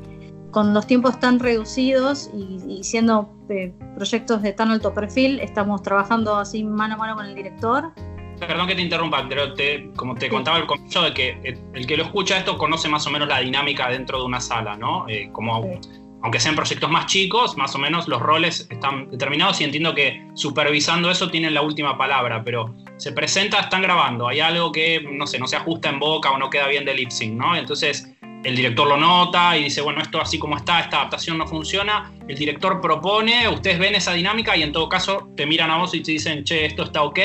con 0.52 0.74
los 0.74 0.88
tiempos 0.88 1.20
tan 1.20 1.40
reducidos 1.40 2.30
y, 2.34 2.84
siendo 2.84 3.30
eh, 3.50 3.74
proyectos 3.96 4.42
de 4.42 4.54
tan 4.54 4.72
alto 4.72 4.94
perfil, 4.94 5.40
estamos 5.40 5.82
trabajando 5.82 6.36
así 6.36 6.64
mano 6.64 6.96
a 6.96 6.98
mano 6.98 7.16
con 7.16 7.26
el 7.26 7.36
director. 7.36 7.92
Perdón 8.40 8.68
que 8.68 8.76
te 8.76 8.82
interrumpa, 8.82 9.26
pero 9.28 9.54
te, 9.54 9.92
como 9.96 10.16
te 10.16 10.30
contaba 10.30 10.58
al 10.58 10.66
comienzo, 10.66 11.04
de 11.04 11.14
que 11.14 11.60
el 11.74 11.86
que 11.86 11.98
lo 11.98 12.04
escucha 12.04 12.38
esto 12.38 12.58
conoce 12.58 12.88
más 12.88 13.06
o 13.06 13.12
menos 13.12 13.28
la 13.28 13.40
dinámica 13.40 13.90
dentro 13.90 14.20
de 14.20 14.26
una 14.26 14.40
sala, 14.40 14.78
¿no? 14.78 15.08
Eh, 15.10 15.30
como 15.32 15.80
aunque 16.22 16.40
sean 16.40 16.56
proyectos 16.56 16.90
más 16.90 17.06
chicos, 17.06 17.58
más 17.58 17.76
o 17.76 17.80
menos 17.80 18.08
los 18.08 18.22
roles 18.22 18.68
están 18.70 19.10
determinados 19.10 19.62
y 19.62 19.64
entiendo 19.64 19.96
que 19.96 20.28
supervisando 20.34 21.10
eso 21.10 21.30
tienen 21.30 21.54
la 21.54 21.62
última 21.62 21.98
palabra, 21.98 22.44
pero 22.44 22.76
se 23.00 23.14
presenta, 23.14 23.62
están 23.62 23.82
grabando, 23.82 24.28
hay 24.28 24.42
algo 24.42 24.72
que, 24.72 25.02
no 25.02 25.26
sé, 25.26 25.40
no 25.40 25.48
se 25.48 25.56
ajusta 25.56 25.90
en 25.90 26.00
boca 26.00 26.32
o 26.32 26.38
no 26.38 26.50
queda 26.50 26.68
bien 26.68 26.84
de 26.86 26.94
lip 26.94 27.10
sync, 27.10 27.34
¿no? 27.34 27.56
Entonces 27.56 28.10
el 28.44 28.56
director 28.56 28.88
lo 28.88 28.98
nota 28.98 29.58
y 29.58 29.64
dice, 29.64 29.82
bueno, 29.82 30.02
esto 30.02 30.22
así 30.22 30.38
como 30.38 30.58
está, 30.58 30.82
esta 30.82 30.98
adaptación 30.98 31.38
no 31.38 31.48
funciona, 31.48 32.12
el 32.28 32.38
director 32.38 32.82
propone, 32.82 33.48
ustedes 33.48 33.80
ven 33.80 33.96
esa 33.96 34.14
dinámica 34.14 34.56
y 34.56 34.64
en 34.64 34.74
todo 34.74 34.90
caso 34.90 35.30
te 35.36 35.46
miran 35.46 35.72
a 35.72 35.78
vos 35.78 35.94
y 35.94 36.02
te 36.02 36.12
dicen, 36.12 36.44
che, 36.44 36.66
esto 36.66 36.84
está 36.84 37.04
ok, 37.04 37.20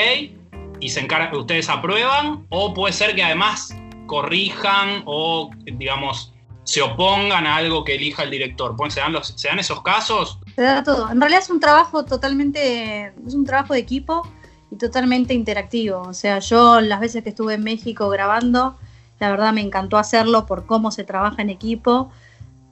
y 0.79 0.89
se 0.89 1.07
ustedes 1.33 1.69
aprueban, 1.69 2.45
o 2.49 2.73
puede 2.73 2.93
ser 2.93 3.15
que 3.15 3.23
además 3.23 3.75
corrijan 4.07 5.03
o, 5.05 5.49
digamos, 5.65 6.33
se 6.63 6.81
opongan 6.81 7.45
a 7.45 7.57
algo 7.57 7.83
que 7.83 7.95
elija 7.95 8.23
el 8.23 8.31
director. 8.31 8.75
¿Se 8.89 8.99
dan, 8.99 9.13
los, 9.13 9.27
¿Se 9.27 9.47
dan 9.47 9.59
esos 9.59 9.81
casos? 9.83 10.39
Se 10.55 10.63
da 10.63 10.83
todo. 10.83 11.09
En 11.11 11.19
realidad 11.19 11.43
es 11.43 11.49
un 11.49 11.59
trabajo 11.59 12.05
totalmente, 12.05 13.13
es 13.25 13.33
un 13.35 13.45
trabajo 13.45 13.73
de 13.73 13.79
equipo 13.79 14.27
totalmente 14.77 15.33
interactivo. 15.33 16.01
O 16.01 16.13
sea, 16.13 16.39
yo 16.39 16.81
las 16.81 16.99
veces 16.99 17.23
que 17.23 17.29
estuve 17.29 17.55
en 17.55 17.63
México 17.63 18.09
grabando, 18.09 18.77
la 19.19 19.29
verdad 19.29 19.53
me 19.53 19.61
encantó 19.61 19.97
hacerlo 19.97 20.45
por 20.45 20.65
cómo 20.65 20.91
se 20.91 21.03
trabaja 21.03 21.41
en 21.41 21.49
equipo, 21.49 22.11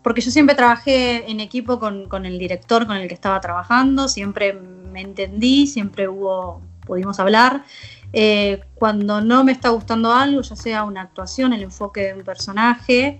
porque 0.01 0.21
yo 0.21 0.31
siempre 0.31 0.55
trabajé 0.55 1.29
en 1.31 1.39
equipo 1.39 1.79
con, 1.79 2.07
con 2.09 2.25
el 2.25 2.37
director 2.37 2.85
con 2.85 2.97
el 2.97 3.07
que 3.07 3.13
estaba 3.13 3.39
trabajando, 3.39 4.07
siempre 4.07 4.53
me 4.53 5.01
entendí, 5.01 5.67
siempre 5.67 6.07
hubo, 6.07 6.61
pudimos 6.85 7.19
hablar. 7.19 7.63
Eh, 8.11 8.61
cuando 8.75 9.21
no 9.21 9.43
me 9.43 9.51
está 9.51 9.69
gustando 9.69 10.13
algo, 10.13 10.41
ya 10.41 10.55
sea 10.55 10.83
una 10.83 11.01
actuación, 11.01 11.51
el 11.51 11.63
enfoque 11.63 12.01
de 12.01 12.13
un 12.13 12.23
personaje, 12.23 13.19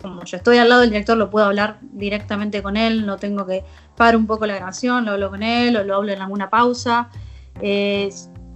como 0.00 0.24
yo 0.24 0.36
estoy 0.36 0.58
al 0.58 0.68
lado 0.68 0.80
del 0.80 0.90
director, 0.90 1.18
lo 1.18 1.30
puedo 1.30 1.46
hablar 1.46 1.78
directamente 1.82 2.62
con 2.62 2.76
él, 2.76 3.04
no 3.04 3.16
tengo 3.18 3.46
que 3.46 3.64
parar 3.96 4.16
un 4.16 4.26
poco 4.26 4.46
la 4.46 4.54
grabación, 4.54 5.04
lo 5.04 5.12
hablo 5.12 5.30
con 5.30 5.42
él 5.42 5.76
o 5.76 5.84
lo 5.84 5.96
hablo 5.96 6.12
en 6.12 6.22
alguna 6.22 6.48
pausa. 6.48 7.10
Eh, 7.60 8.10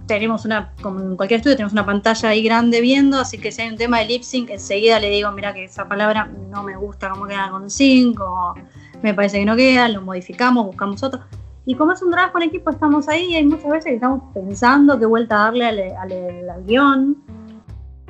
tenemos 0.07 0.43
una, 0.45 0.73
como 0.81 0.99
en 0.99 1.15
cualquier 1.15 1.39
estudio, 1.39 1.55
tenemos 1.55 1.73
una 1.73 1.85
pantalla 1.85 2.29
ahí 2.29 2.43
grande 2.43 2.81
viendo, 2.81 3.17
así 3.17 3.37
que 3.37 3.51
si 3.51 3.61
hay 3.61 3.69
un 3.69 3.77
tema 3.77 3.99
de 3.99 4.05
lip 4.05 4.23
sync, 4.23 4.49
enseguida 4.49 4.99
le 4.99 5.09
digo, 5.09 5.31
mira 5.31 5.53
que 5.53 5.63
esa 5.63 5.87
palabra 5.87 6.29
no 6.49 6.63
me 6.63 6.75
gusta 6.75 7.09
cómo 7.09 7.27
queda 7.27 7.49
con 7.49 7.69
sync, 7.69 8.19
o 8.19 8.53
me 9.01 9.13
parece 9.13 9.39
que 9.39 9.45
no 9.45 9.55
queda, 9.55 9.87
lo 9.87 10.01
modificamos, 10.01 10.65
buscamos 10.65 11.01
otro. 11.03 11.21
Y 11.65 11.75
como 11.75 11.93
es 11.93 12.01
un 12.01 12.11
trabajo 12.11 12.37
en 12.39 12.49
equipo, 12.49 12.71
estamos 12.71 13.07
ahí 13.07 13.35
hay 13.35 13.45
muchas 13.45 13.69
veces 13.69 13.85
que 13.85 13.95
estamos 13.95 14.21
pensando 14.33 14.99
qué 14.99 15.05
vuelta 15.05 15.35
darle 15.35 15.65
al, 15.65 15.79
al, 15.79 16.65
guion, 16.65 17.17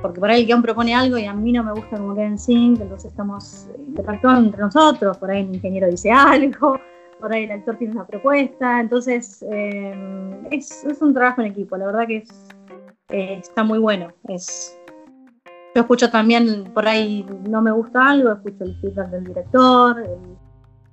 porque 0.02 0.20
por 0.20 0.32
ahí 0.32 0.42
el 0.42 0.48
guion 0.48 0.62
propone 0.64 0.96
algo 0.96 1.18
y 1.18 1.26
a 1.26 1.34
mí 1.34 1.52
no 1.52 1.64
me 1.64 1.74
gusta 1.74 1.98
como 1.98 2.16
queda 2.16 2.26
en 2.26 2.40
sync, 2.40 2.82
entonces 2.82 3.12
estamos 3.12 3.68
interactuando 3.78 4.42
entre 4.42 4.62
nosotros, 4.62 5.18
por 5.18 5.30
ahí 5.30 5.42
el 5.42 5.54
ingeniero 5.54 5.88
dice 5.88 6.12
algo, 6.12 6.80
por 7.22 7.32
ahí 7.34 7.44
el 7.44 7.52
actor 7.52 7.78
tiene 7.78 7.94
una 7.94 8.06
propuesta, 8.06 8.82
entonces 8.82 9.46
eh, 9.50 9.94
es, 10.52 10.86
un 11.00 11.14
trabajo 11.14 11.42
en 11.42 11.48
equipo, 11.48 11.78
la 11.78 11.86
verdad 11.86 12.08
que 12.08 12.18
es, 12.18 12.30
eh, 13.10 13.38
está 13.40 13.64
muy 13.64 13.80
bueno. 13.80 14.08
Es, 14.28 14.78
yo 15.74 15.82
escucho 15.82 16.10
también, 16.10 16.66
por 16.74 16.88
ahí 16.88 17.26
no 17.48 17.62
me 17.62 17.72
gusta 17.72 18.10
algo, 18.10 18.34
escucho 18.34 18.66
el 18.66 18.76
feedback 18.82 19.10
del 19.10 19.24
director, 19.24 20.04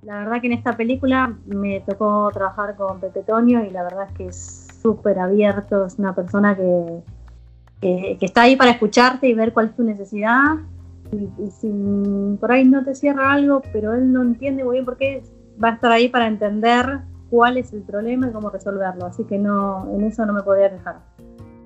la 0.03 0.19
verdad 0.19 0.39
que 0.39 0.47
en 0.47 0.53
esta 0.53 0.77
película 0.77 1.35
me 1.45 1.81
tocó 1.81 2.29
trabajar 2.33 2.75
con 2.77 3.01
Pepe 3.01 3.21
Toño 3.23 3.65
y 3.65 3.69
la 3.69 3.83
verdad 3.83 4.07
es 4.09 4.13
que 4.13 4.25
es 4.27 4.67
súper 4.81 5.19
abierto, 5.19 5.85
es 5.85 5.99
una 5.99 6.15
persona 6.15 6.55
que, 6.55 7.03
está 8.21 8.43
ahí 8.43 8.55
para 8.55 8.71
escucharte 8.71 9.27
y 9.27 9.33
ver 9.33 9.51
cuál 9.53 9.67
es 9.67 9.75
tu 9.75 9.83
necesidad. 9.83 10.57
Y, 11.11 11.49
si 11.49 12.37
por 12.39 12.51
ahí 12.51 12.65
no 12.65 12.83
te 12.85 12.93
cierra 12.93 13.33
algo, 13.33 13.61
pero 13.73 13.93
él 13.93 14.11
no 14.13 14.21
entiende 14.21 14.63
muy 14.63 14.73
bien 14.73 14.85
por 14.85 14.95
qué, 14.95 15.23
va 15.63 15.69
a 15.69 15.73
estar 15.73 15.91
ahí 15.91 16.09
para 16.09 16.27
entender 16.27 16.99
cuál 17.29 17.57
es 17.57 17.73
el 17.73 17.83
problema 17.83 18.27
y 18.27 18.31
cómo 18.31 18.49
resolverlo. 18.49 19.05
Así 19.05 19.23
que 19.25 19.37
no, 19.37 19.87
en 19.95 20.05
eso 20.05 20.25
no 20.25 20.33
me 20.33 20.41
podía 20.41 20.69
dejar. 20.69 20.99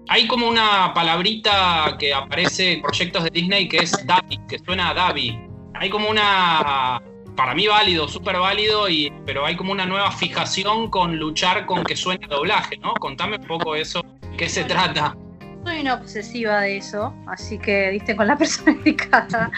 Hay 0.09 0.27
como 0.27 0.47
una 0.47 0.93
palabrita 0.93 1.95
que 1.97 2.13
aparece 2.13 2.73
en 2.73 2.81
proyectos 2.81 3.23
de 3.23 3.29
Disney 3.29 3.69
que 3.69 3.77
es 3.77 4.05
Davi, 4.05 4.37
que 4.47 4.59
suena 4.59 4.89
a 4.89 4.93
Davi. 4.93 5.39
Hay 5.75 5.89
como 5.89 6.09
una 6.09 7.01
para 7.35 7.55
mí 7.55 7.67
válido, 7.67 8.07
súper 8.07 8.37
válido, 8.37 8.87
y, 8.89 9.11
pero 9.25 9.45
hay 9.45 9.55
como 9.55 9.71
una 9.71 9.85
nueva 9.85 10.11
fijación 10.11 10.89
con 10.89 11.17
luchar 11.17 11.65
con 11.65 11.83
que 11.83 11.95
suene 11.95 12.27
doblaje, 12.27 12.77
¿no? 12.77 12.93
Contame 12.95 13.37
un 13.37 13.47
poco 13.47 13.75
eso, 13.75 14.03
¿qué 14.37 14.47
se 14.47 14.63
trata? 14.65 15.15
Soy 15.63 15.81
una 15.81 15.95
obsesiva 15.95 16.61
de 16.61 16.77
eso, 16.77 17.13
así 17.27 17.57
que 17.57 17.89
viste 17.91 18.15
con 18.15 18.27
la 18.27 18.37
persona 18.37 18.71
indicada. 18.71 19.51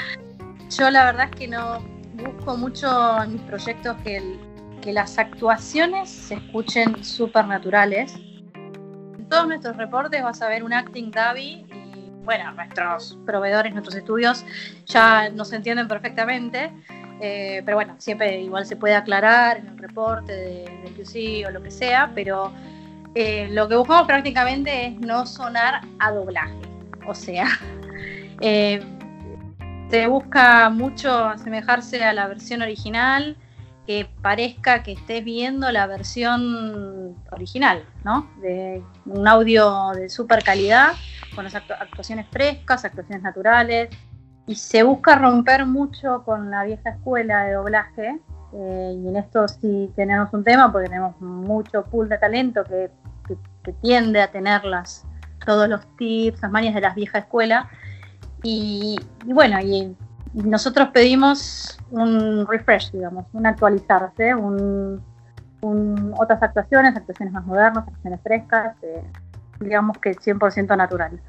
Yo 0.69 0.89
la 0.89 1.05
verdad 1.05 1.29
es 1.31 1.35
que 1.35 1.47
no 1.47 1.79
busco 2.17 2.57
mucho 2.57 3.23
en 3.23 3.33
mis 3.33 3.41
proyectos 3.43 3.95
que, 4.03 4.37
que 4.81 4.93
las 4.93 5.17
actuaciones 5.17 6.09
se 6.09 6.35
escuchen 6.35 7.03
súper 7.03 7.45
naturales. 7.47 8.15
En 8.53 9.27
todos 9.29 9.47
nuestros 9.47 9.77
reportes 9.77 10.21
vas 10.23 10.41
a 10.41 10.49
ver 10.49 10.63
un 10.63 10.73
acting 10.73 11.11
Davi 11.11 11.65
y 11.71 12.11
bueno, 12.23 12.51
nuestros 12.53 13.17
proveedores, 13.25 13.73
nuestros 13.73 13.95
estudios 13.95 14.45
ya 14.85 15.29
nos 15.29 15.53
entienden 15.53 15.87
perfectamente. 15.87 16.71
Eh, 17.21 17.61
pero 17.65 17.77
bueno, 17.77 17.95
siempre 17.97 18.41
igual 18.41 18.65
se 18.65 18.75
puede 18.75 18.95
aclarar 18.95 19.57
en 19.57 19.67
el 19.67 19.77
reporte 19.77 20.33
de, 20.33 20.65
de 20.83 20.91
QC 20.91 21.47
o 21.47 21.51
lo 21.51 21.63
que 21.63 21.71
sea, 21.71 22.11
pero 22.13 22.51
eh, 23.15 23.47
lo 23.51 23.69
que 23.69 23.75
buscamos 23.77 24.05
prácticamente 24.05 24.87
es 24.87 24.99
no 24.99 25.25
sonar 25.25 25.81
a 25.99 26.11
doblaje. 26.11 26.53
O 27.07 27.15
sea, 27.15 27.47
eh, 28.41 28.83
se 29.89 30.07
busca 30.07 30.69
mucho 30.69 31.25
asemejarse 31.25 32.03
a 32.03 32.13
la 32.13 32.27
versión 32.27 32.61
original, 32.61 33.37
que 33.85 34.09
parezca 34.21 34.81
que 34.81 34.93
estés 34.93 35.23
viendo 35.23 35.71
la 35.71 35.85
versión 35.85 37.15
original, 37.31 37.83
¿no? 38.03 38.27
De 38.41 38.83
un 39.05 39.27
audio 39.27 39.91
de 39.93 40.09
super 40.09 40.43
calidad, 40.43 40.93
con 41.35 41.43
las 41.43 41.53
actuaciones 41.53 42.25
frescas, 42.31 42.83
actuaciones 42.83 43.21
naturales, 43.21 43.89
y 44.47 44.55
se 44.55 44.83
busca 44.83 45.15
romper 45.15 45.65
mucho 45.65 46.23
con 46.23 46.49
la 46.49 46.63
vieja 46.63 46.91
escuela 46.91 47.43
de 47.43 47.53
doblaje. 47.53 48.19
Eh, 48.53 49.01
y 49.03 49.07
en 49.07 49.17
esto 49.17 49.47
sí 49.47 49.91
tenemos 49.95 50.33
un 50.33 50.43
tema 50.43 50.71
porque 50.71 50.87
tenemos 50.87 51.19
mucho 51.19 51.83
pool 51.85 52.09
de 52.09 52.17
talento 52.17 52.63
que, 52.63 52.89
tiende 53.81 54.21
a 54.21 54.31
tenerlas 54.31 55.07
todos 55.43 55.67
los 55.67 55.81
tips, 55.97 56.39
las 56.43 56.51
manías 56.51 56.75
de 56.75 56.81
las 56.81 56.93
vieja 56.93 57.17
escuela. 57.17 57.67
Y, 58.47 58.95
bueno, 59.25 59.59
y 59.59 59.95
nosotros 60.33 60.89
pedimos 60.93 61.79
un 61.89 62.45
refresh, 62.45 62.91
digamos, 62.91 63.25
un 63.33 63.47
actualizarse, 63.47 64.35
un, 64.35 65.03
otras 66.15 66.43
actuaciones, 66.43 66.95
actuaciones 66.95 67.33
más 67.33 67.43
modernas, 67.45 67.85
actuaciones 67.87 68.19
frescas, 68.21 68.75
eh, 68.83 69.01
digamos 69.59 69.97
que 69.97 70.15
100% 70.15 70.77
natural. 70.77 71.19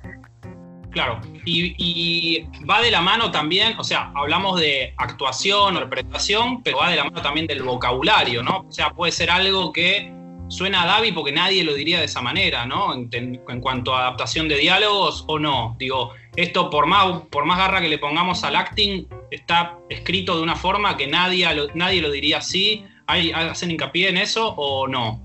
Claro, 0.91 1.21
y, 1.45 2.47
va 2.69 2.83
de 2.83 2.91
la 2.91 3.01
mano 3.01 3.31
también, 3.31 3.79
o 3.79 3.85
sea, 3.85 4.11
hablamos 4.15 4.61
de 4.61 4.95
actuación, 4.99 5.75
interpretación, 5.75 6.63
pero 6.63 6.79
va 6.79 6.91
de 6.91 6.97
la 6.97 7.05
mano 7.05 7.23
también 7.23 7.47
del 7.47 7.63
vocabulario, 7.63 8.43
¿no? 8.43 8.67
O 8.69 8.73
sea, 8.73 8.91
puede 8.91 9.13
ser 9.13 9.31
algo 9.31 9.73
que 9.73 10.13
suena 10.49 10.83
a 10.83 10.87
Davi 10.87 11.13
porque 11.13 11.33
nadie 11.33 11.65
lo 11.65 11.75
diría 11.75 11.99
de 11.99 12.07
esa 12.07 12.23
manera, 12.23 12.67
¿no? 12.67 12.95
En, 12.95 13.41
cuanto 13.61 13.95
a 13.95 14.03
adaptación 14.03 14.49
de 14.49 14.57
diálogos 14.57 15.25
o 15.29 15.39
no. 15.39 15.77
Digo, 15.79 16.13
esto 16.37 16.71
por 16.71 16.87
más, 16.87 17.23
por 17.31 17.45
más 17.45 17.59
garra 17.59 17.81
que 17.81 17.89
le 17.89 17.99
pongamos 17.99 18.45
al 18.45 18.57
acting, 18.57 19.07
está 19.31 19.79
escrito 19.89 20.37
de 20.37 20.43
una 20.43 20.57
forma 20.57 20.97
que 20.97 21.07
nadie 21.07 21.47
nadie 21.75 22.03
lo 22.03 22.11
diría 22.11 22.39
así. 22.39 22.85
¿Hay, 23.07 23.31
¿Hacen 23.33 23.71
hincapié 23.71 24.09
en 24.09 24.17
eso 24.17 24.49
o 24.57 24.89
no? 24.89 25.21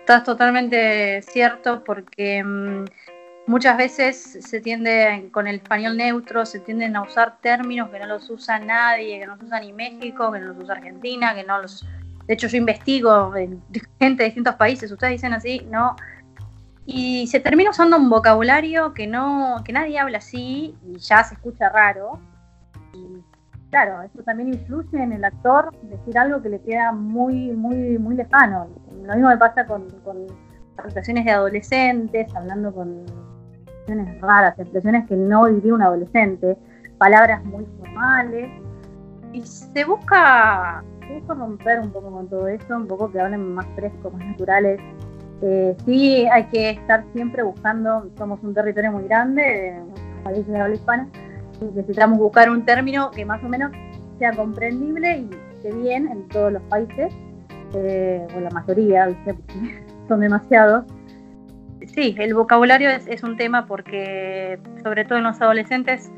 Estás 0.00 0.24
totalmente 0.24 1.22
cierto 1.22 1.82
porque... 1.84 2.42
Mm, 2.44 2.84
Muchas 3.48 3.78
veces 3.78 4.38
se 4.42 4.60
tiende, 4.60 5.30
con 5.32 5.46
el 5.46 5.56
español 5.56 5.96
neutro, 5.96 6.44
se 6.44 6.60
tienden 6.60 6.96
a 6.96 7.00
usar 7.00 7.38
términos 7.40 7.88
que 7.88 7.98
no 7.98 8.04
los 8.04 8.28
usa 8.28 8.58
nadie, 8.58 9.18
que 9.18 9.26
no 9.26 9.36
los 9.36 9.44
usa 9.44 9.58
ni 9.60 9.72
México, 9.72 10.30
que 10.30 10.38
no 10.38 10.48
los 10.48 10.58
usa 10.58 10.74
Argentina, 10.74 11.34
que 11.34 11.44
no 11.44 11.62
los... 11.62 11.82
De 12.26 12.34
hecho, 12.34 12.46
yo 12.46 12.58
investigo 12.58 13.34
en 13.34 13.62
gente 13.98 14.22
de 14.22 14.24
distintos 14.26 14.54
países, 14.56 14.92
ustedes 14.92 15.14
dicen 15.14 15.32
así, 15.32 15.66
no. 15.70 15.96
Y 16.90 17.26
se 17.26 17.38
termina 17.38 17.68
usando 17.68 17.98
un 17.98 18.08
vocabulario 18.08 18.94
que 18.94 19.06
no, 19.06 19.56
que 19.62 19.74
nadie 19.74 19.98
habla 19.98 20.18
así 20.18 20.74
y 20.82 20.96
ya 20.96 21.22
se 21.22 21.34
escucha 21.34 21.68
raro. 21.68 22.18
Y 22.94 23.22
claro, 23.68 24.00
eso 24.00 24.22
también 24.22 24.54
influye 24.54 25.02
en 25.02 25.12
el 25.12 25.22
actor 25.22 25.70
decir 25.82 26.16
algo 26.16 26.40
que 26.40 26.48
le 26.48 26.62
queda 26.62 26.92
muy, 26.92 27.50
muy, 27.52 27.98
muy 27.98 28.16
lejano. 28.16 28.68
Lo 29.04 29.12
mismo 29.12 29.28
me 29.28 29.36
pasa 29.36 29.66
con, 29.66 29.90
con 30.02 30.28
presentaciones 30.76 31.26
de 31.26 31.32
adolescentes, 31.32 32.34
hablando 32.34 32.74
con 32.74 33.04
raras, 34.22 34.58
expresiones 34.58 35.06
que 35.06 35.14
no 35.14 35.44
diría 35.44 35.74
un 35.74 35.82
adolescente, 35.82 36.56
palabras 36.96 37.44
muy 37.44 37.66
formales. 37.78 38.50
Y 39.34 39.42
se 39.42 39.84
busca, 39.84 40.82
romper 41.28 41.80
un 41.80 41.90
poco 41.90 42.10
con 42.10 42.28
todo 42.30 42.48
eso, 42.48 42.74
un 42.74 42.86
poco 42.86 43.12
que 43.12 43.20
hablen 43.20 43.54
más 43.54 43.66
fresco, 43.74 44.10
más 44.10 44.24
naturales. 44.24 44.80
Eh, 45.42 45.76
sí, 45.84 46.26
hay 46.32 46.44
que 46.46 46.70
estar 46.70 47.04
siempre 47.12 47.42
buscando, 47.42 48.10
somos 48.16 48.42
un 48.42 48.54
territorio 48.54 48.92
muy 48.92 49.04
grande, 49.04 49.78
país 50.24 50.46
de 50.46 50.60
habla 50.60 50.74
hispana, 50.74 51.08
y 51.60 51.64
necesitamos 51.76 52.18
buscar 52.18 52.50
un 52.50 52.64
término 52.64 53.10
que 53.10 53.24
más 53.24 53.42
o 53.44 53.48
menos 53.48 53.70
sea 54.18 54.32
comprendible 54.32 55.18
y 55.18 55.30
esté 55.54 55.72
bien 55.72 56.08
en 56.08 56.28
todos 56.28 56.52
los 56.52 56.62
países, 56.62 57.12
eh, 57.74 58.26
o 58.36 58.40
la 58.40 58.50
mayoría, 58.50 59.08
son 60.08 60.20
demasiados, 60.20 60.84
sí, 61.94 62.14
el 62.18 62.34
vocabulario 62.34 62.90
es, 62.90 63.22
un 63.22 63.36
tema 63.36 63.66
porque, 63.66 64.58
sobre 64.82 65.04
todo 65.04 65.18
en 65.18 65.24
los 65.24 65.40
adolescentes, 65.40 66.10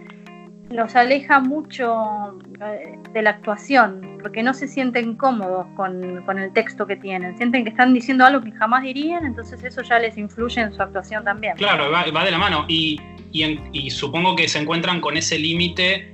los 0.71 0.95
aleja 0.95 1.41
mucho 1.41 2.39
eh, 2.65 2.97
de 3.13 3.23
la 3.23 3.31
actuación, 3.31 4.19
porque 4.23 4.43
no 4.43 4.55
se 4.55 4.69
sienten 4.69 5.17
cómodos 5.17 5.67
con, 5.77 6.39
el 6.39 6.53
texto 6.53 6.87
que 6.87 6.97
tienen, 6.97 7.37
sienten 7.37 7.65
que 7.65 7.71
están 7.71 7.93
diciendo 7.93 8.25
algo 8.25 8.41
que 8.41 8.53
jamás 8.53 8.85
dirían, 8.85 9.27
entonces 9.27 9.63
eso 9.65 9.83
ya 9.83 9.99
les 9.99 10.17
influye 10.17 10.61
en 10.61 10.73
su 10.73 10.81
actuación 10.81 11.25
también. 11.25 11.57
Claro, 11.57 11.91
va, 11.91 12.25
de 12.25 12.31
la 12.31 12.39
mano 12.39 12.65
y, 12.69 13.01
y 13.33 13.91
supongo 13.91 14.37
que 14.37 14.49
se 14.49 14.61
encuentran 14.61 15.01
con 15.01 15.17
ese 15.17 15.39
límite 15.39 16.13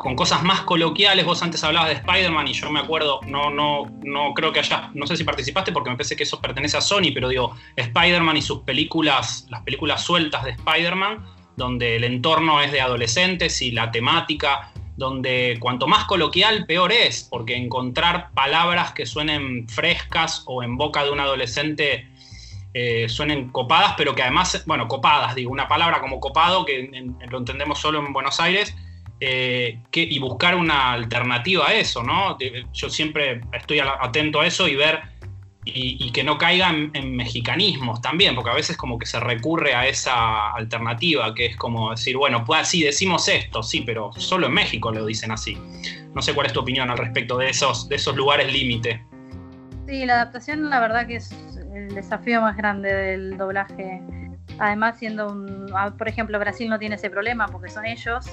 con 0.00 0.16
cosas 0.16 0.42
más 0.42 0.62
coloquiales. 0.62 1.26
Vos 1.26 1.42
antes 1.42 1.62
hablabas 1.62 1.90
de 1.90 1.96
Spider-Man 1.96 2.48
y 2.48 2.54
yo 2.54 2.70
me 2.70 2.80
acuerdo, 2.80 3.20
no, 3.26 3.50
no, 3.50 3.84
no 4.02 4.32
creo 4.32 4.50
que 4.50 4.60
haya, 4.60 4.90
no 4.94 5.06
sé 5.06 5.14
si 5.14 5.24
participaste 5.24 5.72
porque 5.72 5.90
me 5.90 5.96
parece 5.96 6.16
que 6.16 6.22
eso 6.22 6.40
pertenece 6.40 6.78
a 6.78 6.80
Sony, 6.80 7.12
pero 7.12 7.28
digo, 7.28 7.54
Spider-Man 7.76 8.38
y 8.38 8.40
sus 8.40 8.60
películas, 8.60 9.46
las 9.50 9.60
películas 9.60 10.02
sueltas 10.02 10.44
de 10.44 10.52
Spider-Man, 10.52 11.22
donde 11.60 11.96
el 11.96 12.04
entorno 12.04 12.62
es 12.62 12.72
de 12.72 12.80
adolescentes 12.80 13.60
y 13.60 13.70
la 13.70 13.90
temática, 13.92 14.72
donde 14.96 15.58
cuanto 15.60 15.86
más 15.86 16.06
coloquial, 16.06 16.64
peor 16.66 16.90
es, 16.90 17.22
porque 17.22 17.54
encontrar 17.54 18.30
palabras 18.32 18.92
que 18.92 19.04
suenen 19.04 19.68
frescas 19.68 20.42
o 20.46 20.62
en 20.62 20.78
boca 20.78 21.04
de 21.04 21.10
un 21.10 21.20
adolescente 21.20 22.08
eh, 22.72 23.08
suenen 23.10 23.50
copadas, 23.50 23.94
pero 23.98 24.14
que 24.14 24.22
además, 24.22 24.64
bueno, 24.66 24.88
copadas, 24.88 25.34
digo, 25.34 25.52
una 25.52 25.68
palabra 25.68 26.00
como 26.00 26.18
copado, 26.18 26.64
que 26.64 26.90
lo 27.28 27.38
entendemos 27.38 27.78
solo 27.78 27.98
en 27.98 28.12
Buenos 28.12 28.40
Aires, 28.40 28.74
eh, 29.20 29.78
y 29.92 30.18
buscar 30.18 30.54
una 30.54 30.92
alternativa 30.92 31.68
a 31.68 31.74
eso, 31.74 32.02
¿no? 32.02 32.38
Yo 32.72 32.88
siempre 32.88 33.42
estoy 33.52 33.80
atento 33.80 34.40
a 34.40 34.46
eso 34.46 34.66
y 34.66 34.76
ver 34.76 35.02
y, 35.74 36.10
que 36.12 36.24
no 36.24 36.38
caigan 36.38 36.90
en, 36.94 37.16
mexicanismos 37.16 38.00
también, 38.00 38.34
porque 38.34 38.50
a 38.50 38.54
veces 38.54 38.76
como 38.76 38.98
que 38.98 39.06
se 39.06 39.20
recurre 39.20 39.74
a 39.74 39.86
esa 39.86 40.50
alternativa, 40.52 41.34
que 41.34 41.46
es 41.46 41.56
como 41.56 41.90
decir, 41.90 42.16
bueno, 42.16 42.44
pues 42.44 42.68
sí, 42.68 42.82
decimos 42.82 43.28
esto, 43.28 43.62
sí, 43.62 43.82
pero 43.82 44.12
solo 44.16 44.46
en 44.46 44.54
México 44.54 44.90
lo 44.92 45.04
dicen 45.06 45.30
así. 45.30 45.58
No 46.14 46.22
sé 46.22 46.34
cuál 46.34 46.46
es 46.46 46.52
tu 46.52 46.60
opinión 46.60 46.90
al 46.90 46.98
respecto 46.98 47.38
de 47.38 47.50
esos, 47.50 47.88
de 47.88 47.96
esos 47.96 48.16
lugares 48.16 48.52
límite. 48.52 49.04
Sí, 49.86 50.04
la 50.06 50.14
adaptación 50.14 50.70
la 50.70 50.80
verdad 50.80 51.06
que 51.06 51.16
es 51.16 51.32
el 51.74 51.94
desafío 51.94 52.40
más 52.40 52.56
grande 52.56 52.92
del 52.92 53.36
doblaje. 53.36 54.02
Además, 54.58 54.98
siendo 54.98 55.28
un, 55.28 55.66
ah, 55.74 55.92
por 55.96 56.08
ejemplo, 56.08 56.38
Brasil 56.38 56.68
no 56.68 56.78
tiene 56.78 56.96
ese 56.96 57.10
problema 57.10 57.46
porque 57.46 57.70
son 57.70 57.86
ellos. 57.86 58.26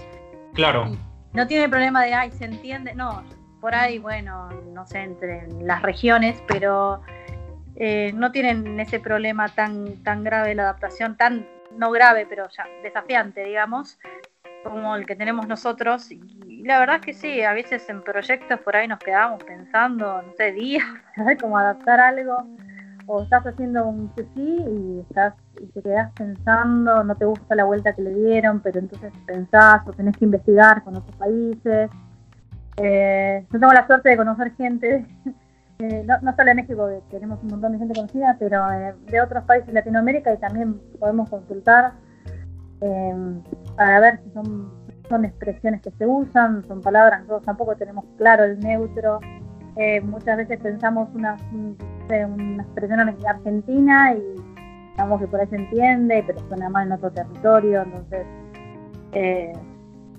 Claro. 0.54 0.98
no 1.34 1.48
tiene 1.48 1.66
el 1.66 1.70
problema 1.70 2.04
de, 2.04 2.14
ay, 2.14 2.32
se 2.32 2.46
entiende. 2.46 2.96
No, 2.96 3.24
por 3.62 3.76
ahí, 3.76 4.00
bueno, 4.00 4.50
no 4.74 4.86
sé, 4.86 5.00
entre 5.00 5.48
las 5.62 5.82
regiones, 5.82 6.42
pero 6.48 7.02
eh, 7.80 8.12
no 8.14 8.32
tienen 8.32 8.80
ese 8.80 9.00
problema 9.00 9.50
tan, 9.50 10.04
tan 10.04 10.24
grave 10.24 10.50
de 10.50 10.56
la 10.56 10.64
adaptación, 10.64 11.16
tan, 11.16 11.48
no 11.78 11.92
grave, 11.92 12.26
pero 12.28 12.48
ya 12.50 12.66
desafiante, 12.82 13.44
digamos, 13.44 14.00
como 14.64 14.96
el 14.96 15.06
que 15.06 15.16
tenemos 15.16 15.48
nosotros. 15.48 16.12
Y 16.12 16.64
la 16.64 16.80
verdad 16.80 16.96
es 16.96 17.02
que 17.04 17.14
sí, 17.14 17.44
a 17.44 17.54
veces 17.54 17.88
en 17.90 18.02
proyectos 18.02 18.60
por 18.62 18.76
ahí 18.76 18.88
nos 18.88 18.98
quedamos 18.98 19.44
pensando, 19.44 20.24
no 20.24 20.34
sé, 20.34 20.54
días, 20.54 20.86
ver 21.18 21.38
cómo 21.38 21.56
adaptar 21.58 22.00
algo. 22.00 22.48
O 23.06 23.22
estás 23.22 23.46
haciendo 23.46 23.86
un 23.86 24.12
sí 24.16 24.26
y, 24.36 25.00
estás, 25.08 25.36
y 25.62 25.68
te 25.68 25.82
quedas 25.84 26.12
pensando, 26.14 27.04
no 27.04 27.16
te 27.16 27.26
gusta 27.26 27.56
la 27.56 27.64
vuelta 27.64 27.94
que 27.94 28.02
le 28.02 28.14
dieron, 28.14 28.60
pero 28.60 28.80
entonces 28.80 29.14
pensás 29.26 29.88
o 29.88 29.94
tenés 29.94 30.18
que 30.18 30.26
investigar 30.26 30.84
con 30.84 30.98
otros 30.98 31.16
países. 31.16 31.92
Eh, 32.78 33.46
yo 33.54 33.60
tengo 33.60 33.72
la 33.72 33.86
suerte 33.86 34.10
de 34.10 34.18
conocer 34.18 34.54
gente, 34.56 35.06
eh, 35.80 36.04
no, 36.06 36.36
solo 36.36 36.50
en 36.50 36.58
México, 36.58 36.90
tenemos 37.12 37.42
un 37.44 37.50
montón 37.50 37.74
de 37.74 37.78
gente 37.78 37.94
conocida, 37.94 38.36
pero 38.40 38.72
eh, 38.72 38.96
de 39.12 39.22
otros 39.22 39.44
países 39.44 39.68
de 39.68 39.74
Latinoamérica 39.74 40.34
y 40.34 40.38
también 40.38 40.80
podemos 41.00 41.30
consultar 41.30 41.94
para 43.76 44.00
ver 44.00 44.20
si 44.24 44.30
son, 44.32 45.26
expresiones 45.26 45.82
que 45.82 45.90
se 45.92 46.06
usan, 46.06 46.64
son 46.68 46.82
palabras, 46.82 47.22
nosotros 47.22 47.46
tampoco 47.46 47.76
tenemos 47.76 48.06
claro 48.18 48.44
el 48.44 48.60
neutro. 48.60 49.20
muchas 50.04 50.38
veces 50.38 50.60
pensamos 50.60 51.10
una, 51.16 51.38
una 52.10 52.64
expresión 52.64 53.00
argentina 53.00 54.14
y 54.14 54.36
digamos 54.92 55.22
que 55.22 55.28
por 55.28 55.40
ahí 55.40 55.48
se 55.48 55.56
entiende, 55.56 56.24
pero 56.28 56.40
suena 56.48 56.70
mal 56.70 56.88
en 56.88 56.94
otro 56.94 57.12
territorio, 57.12 57.84
entonces 57.84 58.28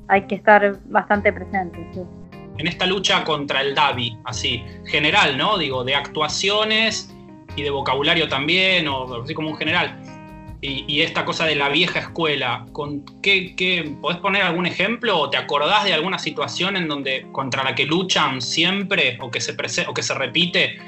hay 0.09 0.27
que 0.27 0.35
estar 0.35 0.79
bastante 0.87 1.33
presentes. 1.33 1.87
En 2.59 2.67
esta 2.67 2.87
lucha 2.87 3.25
contra 3.25 3.61
el 3.61 3.75
Davi, 3.75 4.17
así, 4.25 4.63
general, 4.87 5.39
¿no? 5.39 5.59
Digo, 5.59 5.85
de 5.85 5.95
actuaciones 5.95 7.15
y 7.57 7.63
de 7.63 7.71
vocabulario 7.71 8.29
también, 8.29 8.89
o 8.89 9.23
así 9.23 9.35
como 9.35 9.51
un 9.51 9.57
general 9.57 9.97
y, 10.61 11.03
esta 11.03 11.25
cosa 11.25 11.47
de 11.47 11.55
la 11.55 11.69
vieja 11.69 12.01
escuela, 12.01 12.67
¿con 12.73 13.05
qué, 13.23 13.55
qué, 13.55 13.95
¿podés 14.01 14.19
poner 14.19 14.43
algún 14.43 14.67
ejemplo 14.67 15.19
o 15.19 15.31
te 15.31 15.37
acordás 15.37 15.85
de 15.85 15.93
alguna 15.93 16.19
situación 16.19 16.77
en 16.77 16.89
donde 16.89 17.27
contra 17.31 17.63
la 17.63 17.75
que 17.75 17.87
luchan 17.87 18.43
siempre 18.43 19.19
o 19.21 19.31
que 19.31 19.41
se, 19.41 19.55
o 19.87 19.95
que 19.95 20.03
se 20.03 20.15
repite, 20.15 20.79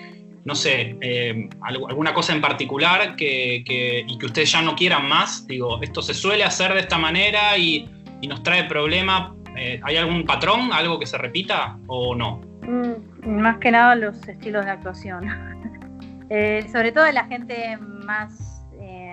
no 0.44 0.56
sé, 0.56 0.96
eh, 1.00 1.48
alguna 1.62 2.12
cosa 2.12 2.32
en 2.32 2.40
particular 2.40 3.14
que, 3.14 3.62
que, 3.64 4.04
y 4.08 4.18
que 4.18 4.26
ustedes 4.26 4.50
ya 4.50 4.60
no 4.60 4.74
quieran 4.74 5.08
más? 5.08 5.46
Digo, 5.46 5.80
esto 5.80 6.02
se 6.02 6.14
suele 6.14 6.42
hacer 6.42 6.74
de 6.74 6.80
esta 6.80 6.98
manera 6.98 7.56
y, 7.56 7.88
y 8.20 8.26
nos 8.26 8.42
trae 8.42 8.64
problema. 8.64 9.36
Eh, 9.56 9.80
¿Hay 9.82 9.96
algún 9.96 10.24
patrón, 10.24 10.72
algo 10.72 10.98
que 10.98 11.06
se 11.06 11.18
repita 11.18 11.78
o 11.86 12.14
no? 12.14 12.40
Mm, 12.62 13.40
más 13.40 13.58
que 13.58 13.70
nada 13.70 13.94
los 13.96 14.26
estilos 14.28 14.64
de 14.64 14.70
actuación. 14.70 15.24
eh, 16.30 16.66
sobre 16.72 16.92
todo 16.92 17.10
la 17.12 17.24
gente 17.24 17.76
más 17.78 18.50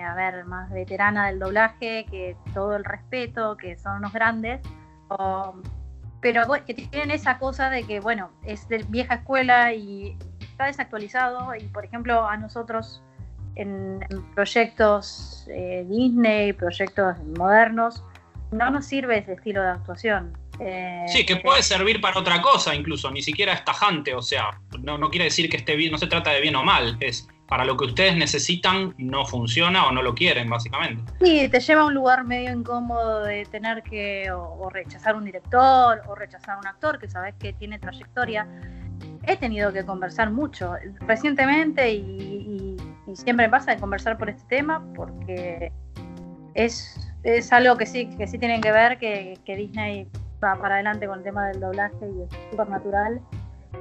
a 0.08 0.14
ver, 0.14 0.44
más 0.44 0.70
veterana 0.70 1.26
del 1.26 1.38
doblaje, 1.38 2.06
que 2.10 2.36
todo 2.54 2.76
el 2.76 2.84
respeto, 2.84 3.56
que 3.56 3.76
son 3.76 3.98
unos 3.98 4.12
grandes, 4.12 4.60
pero 6.20 6.42
que 6.66 6.74
tienen 6.74 7.10
esa 7.10 7.38
cosa 7.38 7.70
de 7.70 7.84
que, 7.84 8.00
bueno, 8.00 8.30
es 8.44 8.68
de 8.68 8.84
vieja 8.88 9.16
escuela 9.16 9.72
y 9.74 10.16
está 10.40 10.66
desactualizado 10.66 11.54
y, 11.54 11.64
por 11.64 11.84
ejemplo, 11.84 12.26
a 12.26 12.36
nosotros 12.36 13.02
en, 13.54 14.00
proyectos 14.34 15.46
eh, 15.50 15.86
Disney, 15.88 16.52
proyectos 16.52 17.16
modernos, 17.36 18.04
no 18.50 18.70
nos 18.70 18.86
sirve 18.86 19.18
ese 19.18 19.34
estilo 19.34 19.62
de 19.62 19.68
actuación. 19.68 20.36
Eh, 20.60 21.04
sí, 21.06 21.24
que 21.24 21.36
puede 21.36 21.62
servir 21.62 22.00
para 22.00 22.18
otra 22.18 22.42
cosa 22.42 22.74
incluso, 22.74 23.10
ni 23.10 23.22
siquiera 23.22 23.52
es 23.52 23.64
tajante, 23.64 24.14
o 24.14 24.22
sea, 24.22 24.60
no, 24.80 24.98
no 24.98 25.08
quiere 25.08 25.26
decir 25.26 25.48
que 25.48 25.56
esté 25.56 25.76
bien, 25.76 25.92
no 25.92 25.98
se 25.98 26.08
trata 26.08 26.30
de 26.30 26.40
bien 26.40 26.56
o 26.56 26.64
mal, 26.64 26.96
es 27.00 27.28
para 27.48 27.64
lo 27.64 27.76
que 27.76 27.86
ustedes 27.86 28.14
necesitan 28.14 28.94
no 28.98 29.24
funciona 29.24 29.86
o 29.86 29.92
no 29.92 30.02
lo 30.02 30.14
quieren, 30.14 30.50
básicamente. 30.50 31.10
Sí, 31.20 31.48
te 31.48 31.60
lleva 31.60 31.80
a 31.80 31.86
un 31.86 31.94
lugar 31.94 32.24
medio 32.24 32.52
incómodo 32.52 33.24
de 33.24 33.46
tener 33.46 33.82
que 33.82 34.30
o, 34.30 34.68
rechazar 34.68 35.16
un 35.16 35.24
director 35.24 36.02
o 36.06 36.14
rechazar 36.14 36.58
un 36.58 36.66
actor 36.66 36.98
que 36.98 37.08
sabes 37.08 37.34
que 37.38 37.54
tiene 37.54 37.78
trayectoria. 37.78 38.46
He 39.22 39.36
tenido 39.38 39.72
que 39.72 39.84
conversar 39.84 40.30
mucho 40.30 40.74
recientemente 41.00 41.90
y, 41.90 42.76
siempre 43.14 43.48
pasa 43.48 43.74
de 43.74 43.80
conversar 43.80 44.18
por 44.18 44.28
este 44.28 44.44
tema 44.48 44.84
porque 44.94 45.72
es, 46.52 47.07
es 47.22 47.52
algo 47.52 47.76
que 47.76 47.86
sí, 47.86 48.08
que 48.16 48.26
sí 48.26 48.38
tienen 48.38 48.60
que 48.60 48.72
ver, 48.72 48.98
que, 48.98 49.38
que 49.44 49.56
Disney 49.56 50.06
va 50.42 50.54
para 50.56 50.76
adelante 50.76 51.06
con 51.06 51.18
el 51.18 51.24
tema 51.24 51.48
del 51.48 51.60
doblaje 51.60 51.96
y 52.00 52.22
es 52.22 52.50
súper 52.50 52.68
natural 52.68 53.20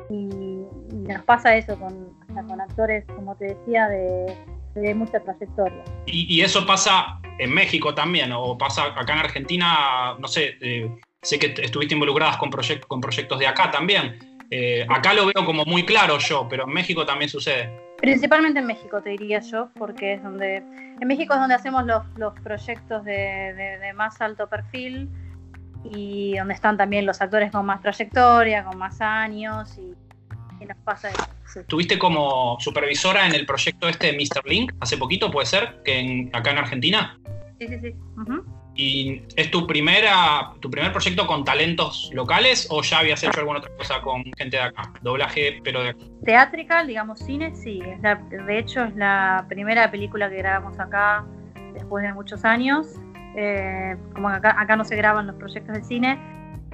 y, 0.09 0.65
nos 0.91 1.23
pasa 1.23 1.55
eso 1.55 1.77
con, 1.79 2.13
con 2.47 2.61
actores, 2.61 3.05
como 3.15 3.35
te 3.35 3.55
decía, 3.55 3.87
de, 3.87 4.95
mucha 4.95 5.19
trayectoria. 5.19 5.83
Y, 6.05 6.41
eso 6.41 6.65
pasa 6.65 7.19
en 7.39 7.53
México 7.53 7.93
también, 7.93 8.31
o 8.31 8.57
pasa 8.57 8.85
acá 8.85 9.13
en 9.13 9.19
Argentina, 9.19 10.15
no 10.19 10.27
sé, 10.27 10.57
eh, 10.61 10.89
sé 11.21 11.39
que 11.39 11.53
estuviste 11.61 11.93
involucradas 11.93 12.37
con, 12.37 12.49
con 12.87 13.01
proyectos 13.01 13.39
de 13.39 13.47
acá 13.47 13.71
también. 13.71 14.19
Eh, 14.49 14.85
acá 14.89 15.13
lo 15.13 15.25
veo 15.25 15.45
como 15.45 15.65
muy 15.65 15.83
claro 15.85 16.17
yo, 16.19 16.47
pero 16.49 16.63
en 16.65 16.73
México 16.73 17.05
también 17.05 17.29
sucede. 17.29 17.86
Principalmente 17.97 18.59
en 18.59 18.65
México, 18.67 19.01
te 19.01 19.11
diría 19.11 19.39
yo, 19.39 19.69
porque 19.77 20.13
es 20.13 20.23
donde. 20.23 20.57
En 20.57 21.07
México 21.07 21.33
es 21.33 21.39
donde 21.39 21.55
hacemos 21.55 21.85
los, 21.85 22.03
los 22.17 22.33
proyectos 22.41 23.03
de, 23.03 23.79
de 23.81 23.93
más 23.93 24.21
alto 24.21 24.47
perfil 24.47 25.09
y 25.83 26.37
donde 26.37 26.53
están 26.53 26.77
también 26.77 27.05
los 27.05 27.21
actores 27.21 27.51
con 27.51 27.65
más 27.65 27.81
trayectoria, 27.81 28.63
con 28.63 28.77
más 28.77 28.99
años 29.01 29.77
y, 29.77 29.95
nos 30.65 30.77
pasa 30.83 31.09
eso. 31.09 31.63
¿Tuviste 31.67 31.97
como 31.97 32.57
supervisora 32.59 33.25
en 33.27 33.35
el 33.35 33.45
proyecto 33.45 33.87
este 33.87 34.07
de 34.07 34.13
Mr. 34.13 34.45
Link 34.45 34.73
hace 34.81 34.97
poquito, 34.97 35.31
puede 35.31 35.45
ser, 35.45 35.81
que 35.85 36.29
acá 36.33 36.51
en 36.51 36.57
Argentina? 36.57 37.17
Sí, 37.59 37.67
sí, 37.67 37.79
sí. 37.79 37.95
¿Y 38.77 39.23
es 39.35 39.51
tu, 39.51 39.65
primera, 39.65 40.53
tu 40.59 40.69
primer 40.69 40.91
proyecto 40.91 41.25
con 41.25 41.43
talentos 41.43 42.09
locales 42.13 42.67
o 42.69 42.81
ya 42.83 42.99
habías 42.99 43.23
hecho 43.23 43.39
alguna 43.39 43.59
otra 43.59 43.75
cosa 43.75 44.01
con 44.01 44.23
gente 44.37 44.57
de 44.57 44.63
acá? 44.63 44.93
Doblaje, 45.01 45.59
pero 45.63 45.81
de 45.81 45.89
acá. 45.89 45.99
Teatrical, 46.23 46.87
digamos, 46.87 47.19
cine, 47.19 47.55
sí. 47.55 47.81
de 47.81 48.59
hecho, 48.59 48.83
es 48.83 48.95
la 48.95 49.45
primera 49.49 49.89
película 49.89 50.29
que 50.29 50.37
grabamos 50.37 50.79
acá 50.79 51.25
después 51.73 52.03
de 52.03 52.13
muchos 52.13 52.45
años 52.45 52.87
eh, 53.39 53.95
como 54.13 54.29
acá, 54.29 54.59
acá 54.59 54.75
no 54.75 54.83
se 54.83 54.95
graban 54.95 55.27
los 55.27 55.35
proyectos 55.35 55.75
de 55.75 55.83
cine, 55.83 56.19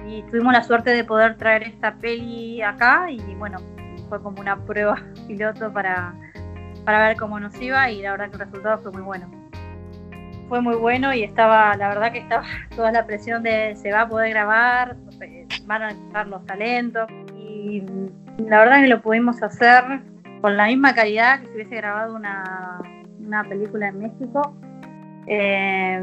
y 0.06 0.22
tuvimos 0.24 0.54
la 0.54 0.62
suerte 0.64 0.90
de 0.90 1.04
poder 1.04 1.36
traer 1.36 1.62
esta 1.64 1.94
peli 1.96 2.62
acá 2.62 3.10
y 3.10 3.20
bueno, 3.34 3.58
fue 4.08 4.22
como 4.22 4.40
una 4.40 4.56
prueba 4.64 4.96
piloto 5.28 5.70
para, 5.72 6.14
para 6.86 7.08
ver 7.08 7.16
cómo 7.18 7.38
nos 7.38 7.60
iba 7.60 7.90
y 7.90 8.00
la 8.00 8.12
verdad 8.12 8.30
que 8.30 8.36
el 8.36 8.40
resultado 8.40 8.78
fue 8.78 8.92
muy 8.92 9.02
bueno. 9.02 9.43
Fue 10.54 10.60
muy 10.60 10.76
bueno 10.76 11.12
y 11.12 11.24
estaba, 11.24 11.74
la 11.76 11.88
verdad 11.88 12.12
que 12.12 12.20
estaba 12.20 12.44
toda 12.76 12.92
la 12.92 13.04
presión 13.04 13.42
de 13.42 13.74
se 13.74 13.90
va 13.90 14.02
a 14.02 14.08
poder 14.08 14.30
grabar, 14.30 14.94
van 15.66 15.82
a 15.82 15.88
estar 15.88 16.28
los 16.28 16.46
talentos 16.46 17.10
y 17.36 17.82
la 18.38 18.60
verdad 18.60 18.80
que 18.82 18.86
lo 18.86 19.02
pudimos 19.02 19.42
hacer 19.42 19.82
con 20.40 20.56
la 20.56 20.66
misma 20.66 20.94
calidad 20.94 21.40
que 21.40 21.46
si 21.46 21.54
hubiese 21.54 21.74
grabado 21.74 22.14
una, 22.14 22.80
una 23.18 23.42
película 23.42 23.88
en 23.88 23.98
México. 23.98 24.56
Eh, 25.26 26.00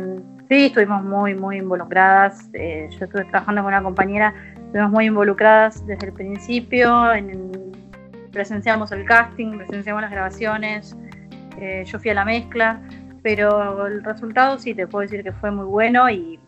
Sí, 0.50 0.66
estuvimos 0.66 1.02
muy, 1.02 1.34
muy 1.34 1.60
involucradas. 1.60 2.50
Eh, 2.52 2.90
yo 2.92 3.06
estuve 3.06 3.24
trabajando 3.24 3.62
con 3.62 3.70
una 3.70 3.82
compañera, 3.82 4.34
estuvimos 4.66 4.92
muy 4.92 5.06
involucradas 5.06 5.88
desde 5.88 6.08
el 6.08 6.14
principio. 6.14 7.14
En 7.14 7.72
presenciamos 8.34 8.92
el 8.92 9.06
casting, 9.06 9.60
presenciamos 9.60 10.02
las 10.02 10.12
grabaciones, 10.12 10.98
eh, 11.58 11.84
yo 11.86 12.00
fui 12.00 12.10
a 12.10 12.16
la 12.16 12.26
mezcla, 12.26 12.82
pero 13.24 13.88
el 13.88 14.04
resultado 14.04 14.58
sí 14.58 14.74
te 14.74 14.88
puedo 14.88 15.04
decir 15.04 15.24
que 15.24 15.32
fue 15.32 15.52
muy 15.52 15.66
bueno 15.66 16.10
y, 16.10 16.40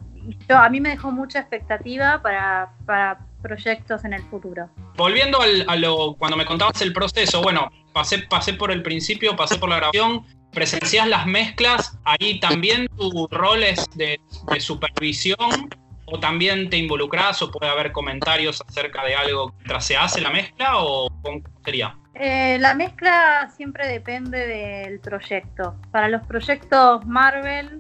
a 0.50 0.70
mí 0.70 0.80
me 0.80 0.90
dejó 0.90 1.12
mucha 1.12 1.40
expectativa 1.40 2.22
para, 2.22 3.20
proyectos 3.42 4.06
en 4.06 4.14
el 4.14 4.22
futuro. 4.24 4.70
Volviendo 4.96 5.38
a 5.42 5.76
lo 5.76 6.16
cuando 6.16 6.38
me 6.38 6.46
contabas 6.46 6.82
el 6.82 6.94
proceso, 6.94 7.42
bueno, 7.42 7.70
pasé, 7.92 8.20
pasé 8.20 8.54
por 8.54 8.72
el 8.72 8.82
principio, 8.82 9.36
pasé 9.36 9.58
por 9.58 9.68
la 9.68 9.76
grabación, 9.76 10.26
presencias 10.54 11.08
las 11.10 11.26
mezclas, 11.26 12.00
ahí 12.06 12.40
también 12.40 12.88
tu 12.96 13.28
rol 13.28 13.64
es 13.64 13.86
de, 13.96 14.18
supervisión 14.60 15.70
o 16.06 16.20
también 16.20 16.70
te 16.70 16.78
involucras 16.78 17.42
o 17.42 17.52
puede 17.52 17.70
haber 17.70 17.92
comentarios 17.92 18.64
acerca 18.66 19.04
de 19.04 19.16
algo 19.16 19.52
mientras 19.58 19.86
se 19.86 19.98
hace 19.98 20.22
la 20.22 20.30
mezcla 20.30 20.78
o 20.78 21.10
cómo 21.22 21.42
sería? 21.66 21.98
Eh, 22.16 22.58
la 22.60 22.76
mezcla 22.76 23.50
siempre 23.56 23.88
depende 23.88 24.48
del 24.48 25.00
proyecto. 25.00 25.76
Para 25.92 26.10
los 26.10 26.26
proyectos 26.28 27.06
Marvel, 27.06 27.80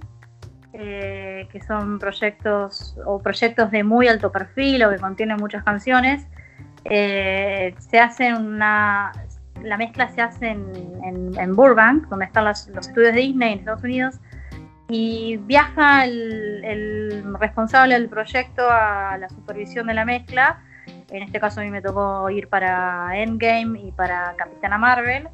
eh, 0.73 1.47
que 1.51 1.61
son 1.61 1.99
proyectos 1.99 2.97
o 3.05 3.21
proyectos 3.21 3.69
de 3.71 3.83
muy 3.83 4.07
alto 4.07 4.31
perfil 4.31 4.83
o 4.83 4.89
que 4.89 4.97
contienen 4.97 5.37
muchas 5.37 5.63
canciones, 5.63 6.25
eh, 6.85 7.75
se 7.77 7.99
hace 7.99 8.33
una 8.33 9.11
la 9.63 9.77
mezcla 9.77 10.09
se 10.09 10.21
hace 10.21 10.49
en, 10.49 11.55
Burbank, 11.55 12.07
donde 12.09 12.25
están 12.25 12.45
los, 12.45 12.67
estudios 12.67 13.13
de 13.13 13.21
Disney 13.21 13.53
en 13.53 13.59
Estados 13.59 13.83
Unidos, 13.83 14.19
y 14.89 15.37
viaja 15.37 16.05
el, 16.05 17.23
responsable 17.39 17.95
del 17.95 18.09
proyecto 18.09 18.69
a 18.69 19.17
la 19.17 19.29
supervisión 19.29 19.87
de 19.87 19.93
la 19.93 20.05
mezcla. 20.05 20.61
En 21.13 21.21
este 21.21 21.39
caso 21.39 21.61
a 21.61 21.63
mí 21.63 21.69
me 21.69 21.81
tocó 21.81 22.27
ir 22.31 22.47
para 22.47 23.11
Endgame 23.13 23.79
y 23.79 23.91
para 23.91 24.33
Capitana 24.35 24.79
Marvel. 24.79 25.29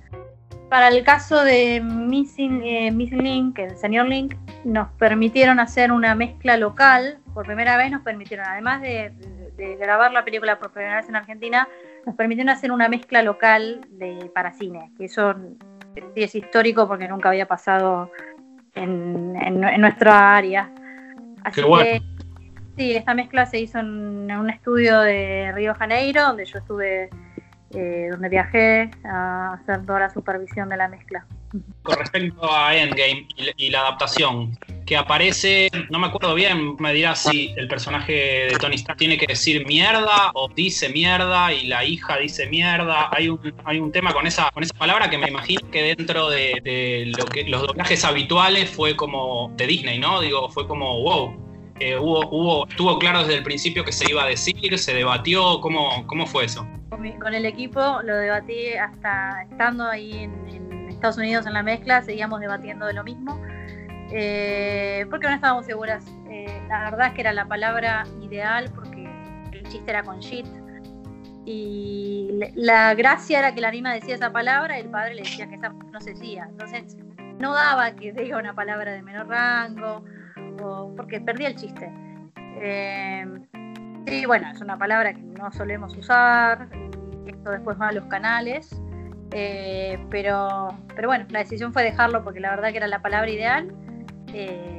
Para 0.69 0.89
el 0.89 1.03
caso 1.03 1.43
de 1.43 1.81
Missing, 1.81 2.61
eh, 2.63 2.91
Missing 2.91 3.23
Link, 3.23 3.59
el 3.59 3.77
señor 3.77 4.07
Link, 4.07 4.35
nos 4.65 4.89
permitieron 4.93 5.59
hacer 5.59 5.91
una 5.91 6.15
mezcla 6.15 6.57
local. 6.57 7.19
Por 7.33 7.45
primera 7.45 7.77
vez 7.77 7.91
nos 7.91 8.01
permitieron, 8.01 8.45
además 8.45 8.81
de, 8.81 9.13
grabar 9.79 10.11
la 10.11 10.23
película 10.23 10.59
por 10.59 10.71
primera 10.71 10.97
vez 10.97 11.07
en 11.09 11.15
Argentina, 11.15 11.67
nos 12.05 12.15
permitieron 12.15 12.49
hacer 12.49 12.71
una 12.71 12.89
mezcla 12.89 13.23
local 13.23 13.81
de, 13.89 14.29
para 14.35 14.51
cine. 14.51 14.91
Que 14.97 15.05
eso 15.05 15.33
es 16.13 16.35
histórico 16.35 16.87
porque 16.87 17.07
nunca 17.07 17.29
había 17.29 17.47
pasado 17.47 18.11
en, 18.75 19.33
nuestra 19.79 20.35
área. 20.35 20.71
Así 21.43 21.61
que 21.61 22.01
sí, 22.79 22.93
esta 22.93 23.13
mezcla 23.13 23.45
se 23.45 23.59
hizo 23.59 23.79
en 23.79 24.31
un 24.31 24.49
estudio 24.49 25.01
de 25.01 25.51
Río 25.53 25.75
Janeiro, 25.75 26.23
donde 26.23 26.45
yo 26.45 26.59
estuve 26.59 27.09
eh, 27.71 28.07
donde 28.09 28.29
viajé 28.29 28.89
a 29.03 29.53
hacer 29.53 29.85
toda 29.85 29.99
la 29.99 30.09
supervisión 30.09 30.69
de 30.69 30.77
la 30.77 30.87
mezcla. 30.87 31.25
Con 31.83 31.97
respecto 31.97 32.49
a 32.49 32.73
Endgame 32.75 33.27
y, 33.57 33.69
la 33.69 33.81
adaptación, 33.81 34.57
que 34.85 34.95
aparece, 34.95 35.69
no 35.89 35.99
me 35.99 36.07
acuerdo 36.07 36.35
bien, 36.35 36.77
me 36.79 36.93
dirás 36.93 37.23
si 37.23 37.53
el 37.57 37.67
personaje 37.67 38.13
de 38.49 38.55
Tony 38.59 38.75
Stark 38.75 38.97
tiene 38.97 39.17
que 39.17 39.27
decir 39.27 39.65
mierda 39.65 40.31
o 40.35 40.47
dice 40.47 40.87
mierda 40.87 41.51
y 41.51 41.67
la 41.67 41.83
hija 41.83 42.17
dice 42.17 42.47
mierda. 42.47 43.09
Hay 43.11 43.27
un, 43.27 43.53
hay 43.65 43.79
un 43.79 43.91
tema 43.91 44.13
con 44.13 44.25
esa, 44.25 44.51
con 44.51 44.63
esa 44.63 44.75
palabra 44.75 45.09
que 45.09 45.17
me 45.17 45.27
imagino 45.27 45.69
que 45.69 45.95
dentro 45.95 46.29
de, 46.29 47.11
los 47.47 47.61
doblajes 47.61 48.05
habituales 48.05 48.69
fue 48.69 48.95
como 48.95 49.51
de 49.57 49.67
Disney, 49.67 49.99
¿no? 49.99 50.21
Digo, 50.21 50.49
fue 50.49 50.65
como 50.65 51.01
wow. 51.01 51.48
Hubo, 51.99 52.27
hubo, 52.29 52.67
estuvo 52.67 52.99
claro 52.99 53.19
desde 53.19 53.35
el 53.35 53.43
principio 53.43 53.85
que 53.85 53.91
se 53.91 54.09
iba 54.09 54.23
a 54.23 54.27
decir, 54.27 54.77
se 54.77 54.93
debatió, 54.93 55.61
¿cómo, 55.61 56.05
cómo 56.07 56.25
fue 56.27 56.45
eso? 56.45 56.67
con, 57.19 57.33
el 57.33 57.45
equipo 57.45 58.01
lo 58.03 58.15
debatí 58.15 58.73
hasta 58.73 59.43
estando 59.43 59.85
ahí 59.85 60.23
en, 60.23 60.89
Estados 60.89 61.17
Unidos 61.17 61.45
en 61.45 61.53
la 61.53 61.63
mezcla, 61.63 62.01
seguíamos 62.01 62.41
debatiendo 62.41 62.85
de 62.85 62.91
lo 62.91 63.05
mismo, 63.05 63.41
eh, 64.11 65.05
porque 65.09 65.27
no 65.27 65.33
estábamos 65.33 65.65
seguras. 65.65 66.03
Eh, 66.29 66.61
la 66.67 66.89
verdad 66.89 67.07
es 67.07 67.13
que 67.13 67.21
era 67.21 67.31
la 67.31 67.45
palabra 67.45 68.03
ideal 68.21 68.69
porque 68.75 69.09
el 69.53 69.63
chiste 69.69 69.91
era 69.91 70.03
con 70.03 70.19
shit. 70.19 70.45
Y 71.45 72.27
la 72.53 72.93
gracia 72.95 73.39
era 73.39 73.55
que 73.55 73.61
la 73.61 73.69
anima 73.69 73.93
decía 73.93 74.15
esa 74.15 74.33
palabra 74.33 74.77
y 74.77 74.81
el 74.81 74.89
padre 74.89 75.15
le 75.15 75.21
decía 75.21 75.47
que 75.47 75.55
esa 75.55 75.69
no 75.69 76.01
se 76.01 76.15
decía. 76.15 76.47
Entonces 76.49 76.97
no 77.39 77.53
daba 77.53 77.95
que 77.95 78.11
diga 78.11 78.37
una 78.37 78.53
palabra 78.53 78.91
de 78.91 79.01
menor 79.01 79.29
rango, 79.29 80.03
porque 80.95 81.21
perdía 81.21 81.49
el 81.49 81.55
chiste. 81.55 81.91
Eh, 82.61 83.25
Sí, 84.09 84.25
bueno, 84.25 84.49
es 84.51 84.59
una 84.59 84.75
palabra 84.75 85.13
que 85.13 85.21
no 85.21 85.51
solemos 85.51 85.95
usar, 85.95 86.67
esto 87.27 87.51
después 87.51 87.79
va 87.79 87.89
a 87.89 87.91
los 87.91 88.05
canales, 88.05 88.81
eh, 89.31 90.03
pero, 90.09 90.69
pero 90.95 91.09
bueno, 91.09 91.25
la 91.29 91.39
decisión 91.39 91.73
fue 91.73 91.83
dejarlo 91.83 92.23
porque 92.23 92.39
la 92.39 92.49
verdad 92.49 92.71
que 92.71 92.77
era 92.77 92.87
la 92.87 93.03
palabra 93.03 93.29
ideal. 93.29 93.71
Eh, 94.33 94.78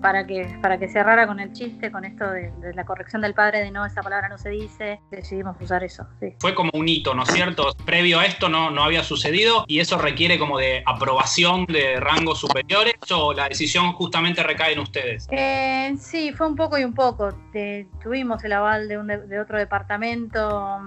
para 0.00 0.26
que, 0.26 0.58
para 0.62 0.78
que 0.78 0.88
cerrara 0.88 1.26
con 1.26 1.40
el 1.40 1.52
chiste, 1.52 1.90
con 1.90 2.04
esto 2.04 2.30
de, 2.30 2.52
la 2.74 2.84
corrección 2.84 3.22
del 3.22 3.34
padre 3.34 3.60
de 3.60 3.70
no, 3.70 3.84
esa 3.84 4.02
palabra 4.02 4.28
no 4.28 4.38
se 4.38 4.50
dice, 4.50 5.00
decidimos 5.10 5.56
usar 5.60 5.82
eso. 5.84 6.06
Fue 6.38 6.54
como 6.54 6.70
un 6.74 6.88
hito, 6.88 7.14
¿no 7.14 7.22
es 7.22 7.30
cierto? 7.30 7.72
Previo 7.84 8.18
a 8.18 8.26
esto 8.26 8.48
no, 8.48 8.70
no 8.70 8.82
había 8.82 9.02
sucedido 9.02 9.64
y 9.66 9.80
eso 9.80 9.98
requiere 9.98 10.38
como 10.38 10.58
de 10.58 10.82
aprobación 10.86 11.66
de 11.66 11.98
rangos 12.00 12.40
superiores 12.40 12.94
o 13.12 13.32
la 13.32 13.48
decisión 13.48 13.92
justamente 13.92 14.42
recae 14.42 14.72
en 14.72 14.80
ustedes. 14.80 15.26
Eh, 15.30 15.94
sí, 15.98 16.32
fue 16.32 16.46
un 16.46 16.56
poco 16.56 16.78
y 16.78 16.84
un 16.84 16.94
poco. 16.94 17.30
tuvimos 18.02 18.42
el 18.44 18.52
aval 18.52 18.88
de, 18.88 18.98
un 18.98 19.06
de, 19.06 19.40
otro 19.40 19.58
departamento, 19.58 20.78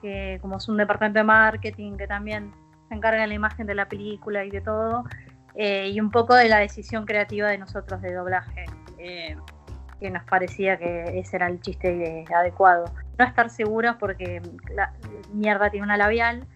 que 0.00 0.38
como 0.40 0.58
es 0.58 0.68
un 0.68 0.76
departamento 0.76 1.18
de 1.18 1.24
marketing 1.24 1.96
que 1.96 2.06
también 2.06 2.52
se 2.88 2.94
encarga 2.94 3.22
de 3.22 3.28
la 3.28 3.34
imagen 3.34 3.66
de 3.66 3.74
la 3.74 3.88
película 3.88 4.44
y 4.44 4.50
de 4.50 4.60
todo. 4.60 5.04
Eh, 5.62 5.90
y 5.90 6.00
un 6.00 6.10
poco 6.10 6.34
de 6.34 6.48
la 6.48 6.56
decisión 6.56 7.04
creativa 7.04 7.46
de 7.48 7.58
nosotros 7.58 8.00
de 8.00 8.14
doblaje, 8.14 8.64
eh, 8.96 9.36
que 10.00 10.08
nos 10.08 10.24
parecía 10.24 10.78
que 10.78 11.18
ese 11.18 11.36
era 11.36 11.48
el 11.48 11.60
chiste 11.60 12.24
adecuado. 12.34 12.86
No 13.18 13.26
estar 13.26 13.50
seguros 13.50 13.96
porque 14.00 14.40
la 14.74 14.94
mierda 15.34 15.68
tiene 15.68 15.84
una 15.84 15.98
labial, 15.98 16.46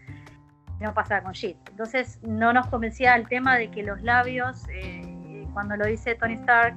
no 0.81 0.95
pasa 0.95 1.23
con 1.23 1.33
shit. 1.33 1.59
Entonces 1.69 2.19
no 2.23 2.55
nos 2.55 2.67
convencía 2.69 3.15
el 3.17 3.29
tema 3.29 3.59
de 3.59 3.71
que 3.71 3.83
los 3.83 4.01
labios, 4.01 4.67
eh, 4.71 5.47
cuando 5.53 5.77
lo 5.77 5.85
dice 5.85 6.15
Tony 6.15 6.37
Stark, 6.37 6.75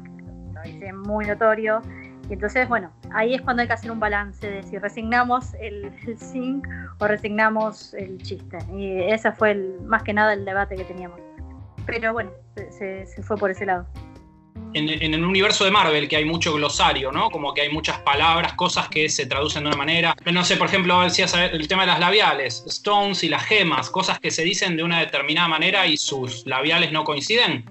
lo 0.53 0.61
dice 0.63 0.91
muy 0.91 1.25
notorio, 1.25 1.81
y 2.29 2.33
entonces, 2.33 2.67
bueno, 2.67 2.91
ahí 3.11 3.35
es 3.35 3.41
cuando 3.41 3.61
hay 3.61 3.69
que 3.69 3.73
hacer 3.75 3.89
un 3.89 4.01
balance 4.01 4.45
de 4.45 4.63
si 4.63 4.77
resignamos 4.77 5.53
el, 5.61 5.93
el 6.05 6.17
sync 6.17 6.67
o 6.99 7.07
resignamos 7.07 7.93
el 7.93 8.17
chiste. 8.21 8.57
Y 8.73 9.01
ese 9.03 9.31
fue 9.31 9.51
el, 9.51 9.79
más 9.85 10.03
que 10.03 10.13
nada 10.13 10.33
el 10.33 10.43
debate 10.43 10.75
que 10.75 10.83
teníamos 10.83 11.21
pero 11.87 12.13
bueno, 12.13 12.31
se, 12.69 13.05
fue 13.23 13.37
por 13.37 13.49
ese 13.49 13.65
lado. 13.65 13.87
En, 14.73 15.13
el 15.13 15.23
universo 15.23 15.63
de 15.65 15.71
Marvel, 15.71 16.07
que 16.07 16.17
hay 16.17 16.25
mucho 16.25 16.53
glosario, 16.53 17.11
¿no? 17.11 17.29
Como 17.31 17.53
que 17.53 17.61
hay 17.61 17.71
muchas 17.71 17.99
palabras, 17.99 18.53
cosas 18.53 18.89
que 18.89 19.09
se 19.09 19.25
traducen 19.25 19.63
de 19.63 19.69
una 19.69 19.77
manera. 19.77 20.15
No 20.31 20.43
sé, 20.43 20.57
por 20.57 20.67
ejemplo, 20.67 21.01
decías 21.01 21.33
el 21.33 21.67
tema 21.67 21.83
de 21.83 21.87
las 21.87 21.99
labiales, 21.99 22.63
stones 22.67 23.23
y 23.23 23.29
las 23.29 23.43
gemas, 23.45 23.89
cosas 23.89 24.19
que 24.19 24.29
se 24.29 24.43
dicen 24.43 24.75
de 24.77 24.83
una 24.83 24.99
determinada 24.99 25.47
manera 25.47 25.87
y 25.87 25.97
sus 25.97 26.45
labiales 26.45 26.91
no 26.91 27.03
coinciden. 27.05 27.65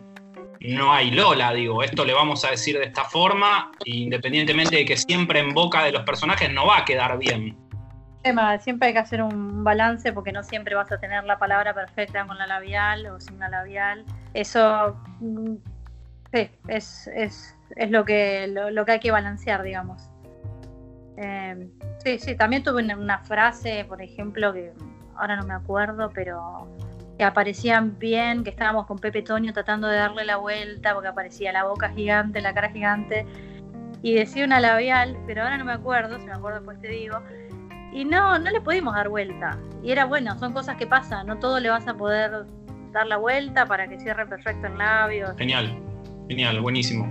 No 0.60 0.92
hay 0.92 1.10
Lola, 1.10 1.52
digo, 1.52 1.82
esto 1.84 2.04
le 2.04 2.12
vamos 2.12 2.44
a 2.44 2.50
decir 2.50 2.78
de 2.78 2.86
esta 2.86 3.04
forma, 3.04 3.70
independientemente 3.84 4.76
de 4.76 4.84
que 4.84 4.96
siempre 4.96 5.38
en 5.38 5.54
boca 5.54 5.84
de 5.84 5.92
los 5.92 6.02
personajes 6.02 6.50
no 6.50 6.66
va 6.66 6.78
a 6.78 6.84
quedar 6.84 7.18
bien 7.18 7.56
siempre 8.60 8.88
hay 8.88 8.94
que 8.94 8.98
hacer 8.98 9.22
un 9.22 9.64
balance 9.64 10.12
porque 10.12 10.32
no 10.32 10.42
siempre 10.42 10.74
vas 10.74 10.90
a 10.90 10.98
tener 10.98 11.24
la 11.24 11.38
palabra 11.38 11.74
perfecta 11.74 12.26
con 12.26 12.38
la 12.38 12.46
labial 12.46 13.06
o 13.06 13.20
sin 13.20 13.38
la 13.38 13.48
labial. 13.48 14.04
Eso 14.34 14.96
mm, 15.20 15.54
sí, 16.32 16.50
es, 16.68 17.06
es, 17.08 17.56
es 17.76 17.90
lo, 17.90 18.04
que, 18.04 18.46
lo, 18.48 18.84
que 18.84 18.92
hay 18.92 19.00
que 19.00 19.10
balancear, 19.10 19.62
digamos. 19.62 20.10
Em, 21.16 21.70
sí, 22.04 22.18
sí, 22.18 22.36
también 22.36 22.62
tuve 22.62 22.82
una, 22.82 23.18
frase, 23.20 23.84
por 23.88 24.02
ejemplo, 24.02 24.52
que 24.52 24.72
ahora 25.16 25.36
no 25.36 25.46
me 25.46 25.54
acuerdo, 25.54 26.10
pero 26.14 26.68
que 27.18 27.24
aparecían 27.24 27.98
bien, 27.98 28.44
que 28.44 28.50
estábamos 28.50 28.86
con 28.86 28.98
Pepe 28.98 29.22
Toño 29.22 29.52
tratando 29.52 29.88
de 29.88 29.96
darle 29.96 30.24
la 30.24 30.36
vuelta 30.36 30.92
porque 30.92 31.08
aparecía 31.08 31.50
la 31.52 31.64
boca 31.64 31.88
gigante, 31.88 32.42
la 32.42 32.52
cara 32.52 32.70
gigante, 32.70 33.24
y 34.02 34.14
decía 34.14 34.44
una 34.44 34.60
labial, 34.60 35.16
pero 35.26 35.42
ahora 35.42 35.56
no 35.56 35.64
me 35.64 35.72
acuerdo, 35.72 36.18
si 36.18 36.26
me 36.26 36.32
acuerdo 36.32 36.58
después 36.58 36.80
te 36.80 36.88
digo, 36.88 37.22
y 37.96 38.04
no, 38.04 38.38
no 38.38 38.50
le 38.50 38.60
pudimos 38.60 38.94
dar 38.94 39.08
vuelta. 39.08 39.58
Y 39.82 39.90
era 39.90 40.04
bueno, 40.04 40.38
son 40.38 40.52
cosas 40.52 40.76
que 40.76 40.86
pasan, 40.86 41.26
no 41.26 41.38
todo 41.38 41.58
le 41.58 41.70
vas 41.70 41.88
a 41.88 41.94
poder 41.94 42.44
dar 42.92 43.06
la 43.06 43.16
vuelta 43.16 43.64
para 43.64 43.88
que 43.88 43.98
cierre 43.98 44.26
perfecto 44.26 44.66
el 44.66 44.76
labio. 44.76 45.34
Genial, 45.38 45.74
genial, 46.28 46.60
buenísimo. 46.60 47.10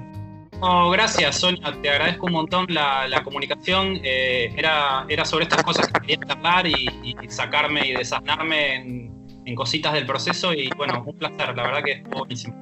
Oh, 0.61 0.91
gracias, 0.91 1.39
Sonia, 1.39 1.73
te 1.81 1.89
agradezco 1.89 2.27
un 2.27 2.33
montón 2.33 2.67
la, 2.69 3.19
comunicación. 3.23 3.99
Eh, 4.03 4.53
era, 4.55 5.05
era 5.09 5.25
sobre 5.25 5.45
estas 5.45 5.63
cosas 5.63 5.87
que 5.87 5.99
quería 6.01 6.19
hablar 6.29 6.67
y, 6.67 6.87
sacarme 7.29 7.87
y 7.87 7.93
desasnarme 7.93 8.75
en, 8.75 9.55
cositas 9.55 9.93
del 9.93 10.05
proceso. 10.05 10.53
Y 10.53 10.69
bueno, 10.77 11.03
un 11.03 11.17
placer, 11.17 11.57
la 11.57 11.63
verdad 11.63 11.83
que 11.83 11.91
es 11.93 12.03
buenísimo. 12.03 12.55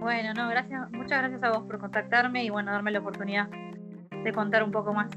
Bueno, 0.00 0.32
no, 0.32 0.48
gracias, 0.48 0.90
muchas 0.90 1.18
gracias 1.18 1.42
a 1.42 1.50
vos 1.50 1.66
por 1.66 1.78
contactarme 1.78 2.44
y 2.44 2.50
bueno, 2.50 2.72
darme 2.72 2.92
la 2.92 3.00
oportunidad 3.00 3.48
de 4.24 4.32
contar 4.32 4.62
un 4.62 4.72
poco 4.72 4.94
más. 4.94 5.08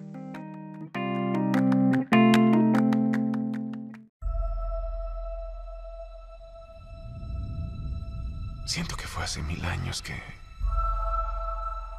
Hace 9.21 9.41
mil 9.41 9.63
años 9.65 10.01
que 10.01 10.15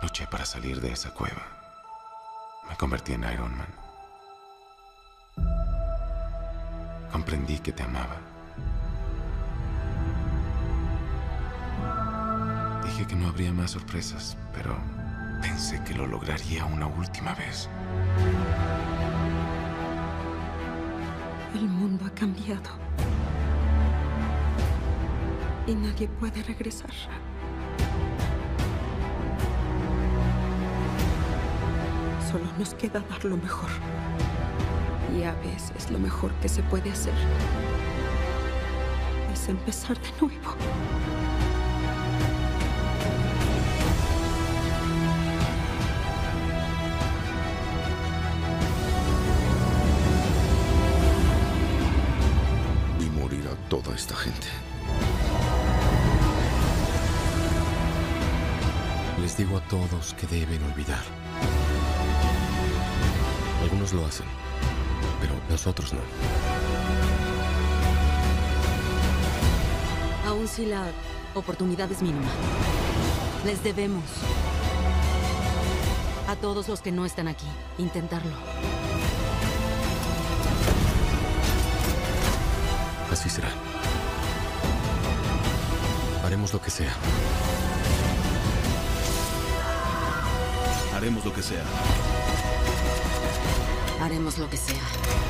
luché 0.02 0.26
para 0.26 0.44
salir 0.44 0.80
de 0.80 0.92
esa 0.92 1.10
cueva. 1.10 1.42
Me 2.68 2.76
convertí 2.76 3.12
en 3.12 3.24
Iron 3.24 3.56
Man. 3.56 3.68
Comprendí 7.12 7.58
que 7.58 7.72
te 7.72 7.82
amaba. 7.82 8.16
Dije 12.84 13.06
que 13.06 13.16
no 13.16 13.28
habría 13.28 13.52
más 13.52 13.72
sorpresas, 13.72 14.36
pero 14.54 14.76
pensé 15.42 15.82
que 15.84 15.94
lo 15.94 16.06
lograría 16.06 16.64
una 16.64 16.86
última 16.86 17.34
vez. 17.34 17.68
El 21.54 21.68
mundo 21.68 22.06
ha 22.06 22.14
cambiado 22.14 22.70
y 25.70 25.74
nadie 25.74 26.08
puede 26.08 26.42
regresar. 26.42 26.90
Solo 32.30 32.44
nos 32.58 32.74
queda 32.74 33.00
dar 33.00 33.24
lo 33.24 33.36
mejor. 33.36 33.70
Y 35.18 35.24
a 35.24 35.32
veces 35.34 35.90
lo 35.90 35.98
mejor 35.98 36.32
que 36.34 36.48
se 36.48 36.62
puede 36.64 36.90
hacer 36.90 37.14
empezar 39.50 39.98
de 40.00 40.10
nuevo. 40.20 40.56
Toda 53.68 53.94
esta 53.94 54.16
gente. 54.16 54.69
Digo 59.40 59.56
a 59.56 59.60
todos 59.68 60.12
que 60.20 60.26
deben 60.26 60.62
olvidar. 60.64 61.02
Algunos 63.62 63.94
lo 63.94 64.04
hacen, 64.04 64.26
pero 65.18 65.32
nosotros 65.48 65.94
no. 65.94 66.00
Aún 70.28 70.46
si 70.46 70.66
la 70.66 70.92
oportunidad 71.32 71.90
es 71.90 72.02
mínima. 72.02 72.28
Les 73.46 73.64
debemos. 73.64 74.04
A 76.28 76.36
todos 76.36 76.68
los 76.68 76.82
que 76.82 76.92
no 76.92 77.06
están 77.06 77.26
aquí, 77.26 77.46
intentarlo. 77.78 78.36
Así 83.10 83.30
será. 83.30 83.48
Haremos 86.26 86.52
lo 86.52 86.60
que 86.60 86.70
sea. 86.70 86.94
Haremos 91.00 91.24
lo 91.24 91.32
que 91.32 91.42
sea. 91.42 91.64
Haremos 94.02 94.36
lo 94.36 94.50
que 94.50 94.58
sea. 94.58 95.29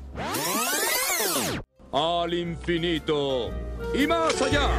Al 1.91 2.33
infinito 2.33 3.49
y 3.93 4.05
más 4.05 4.41
allá. 4.41 4.69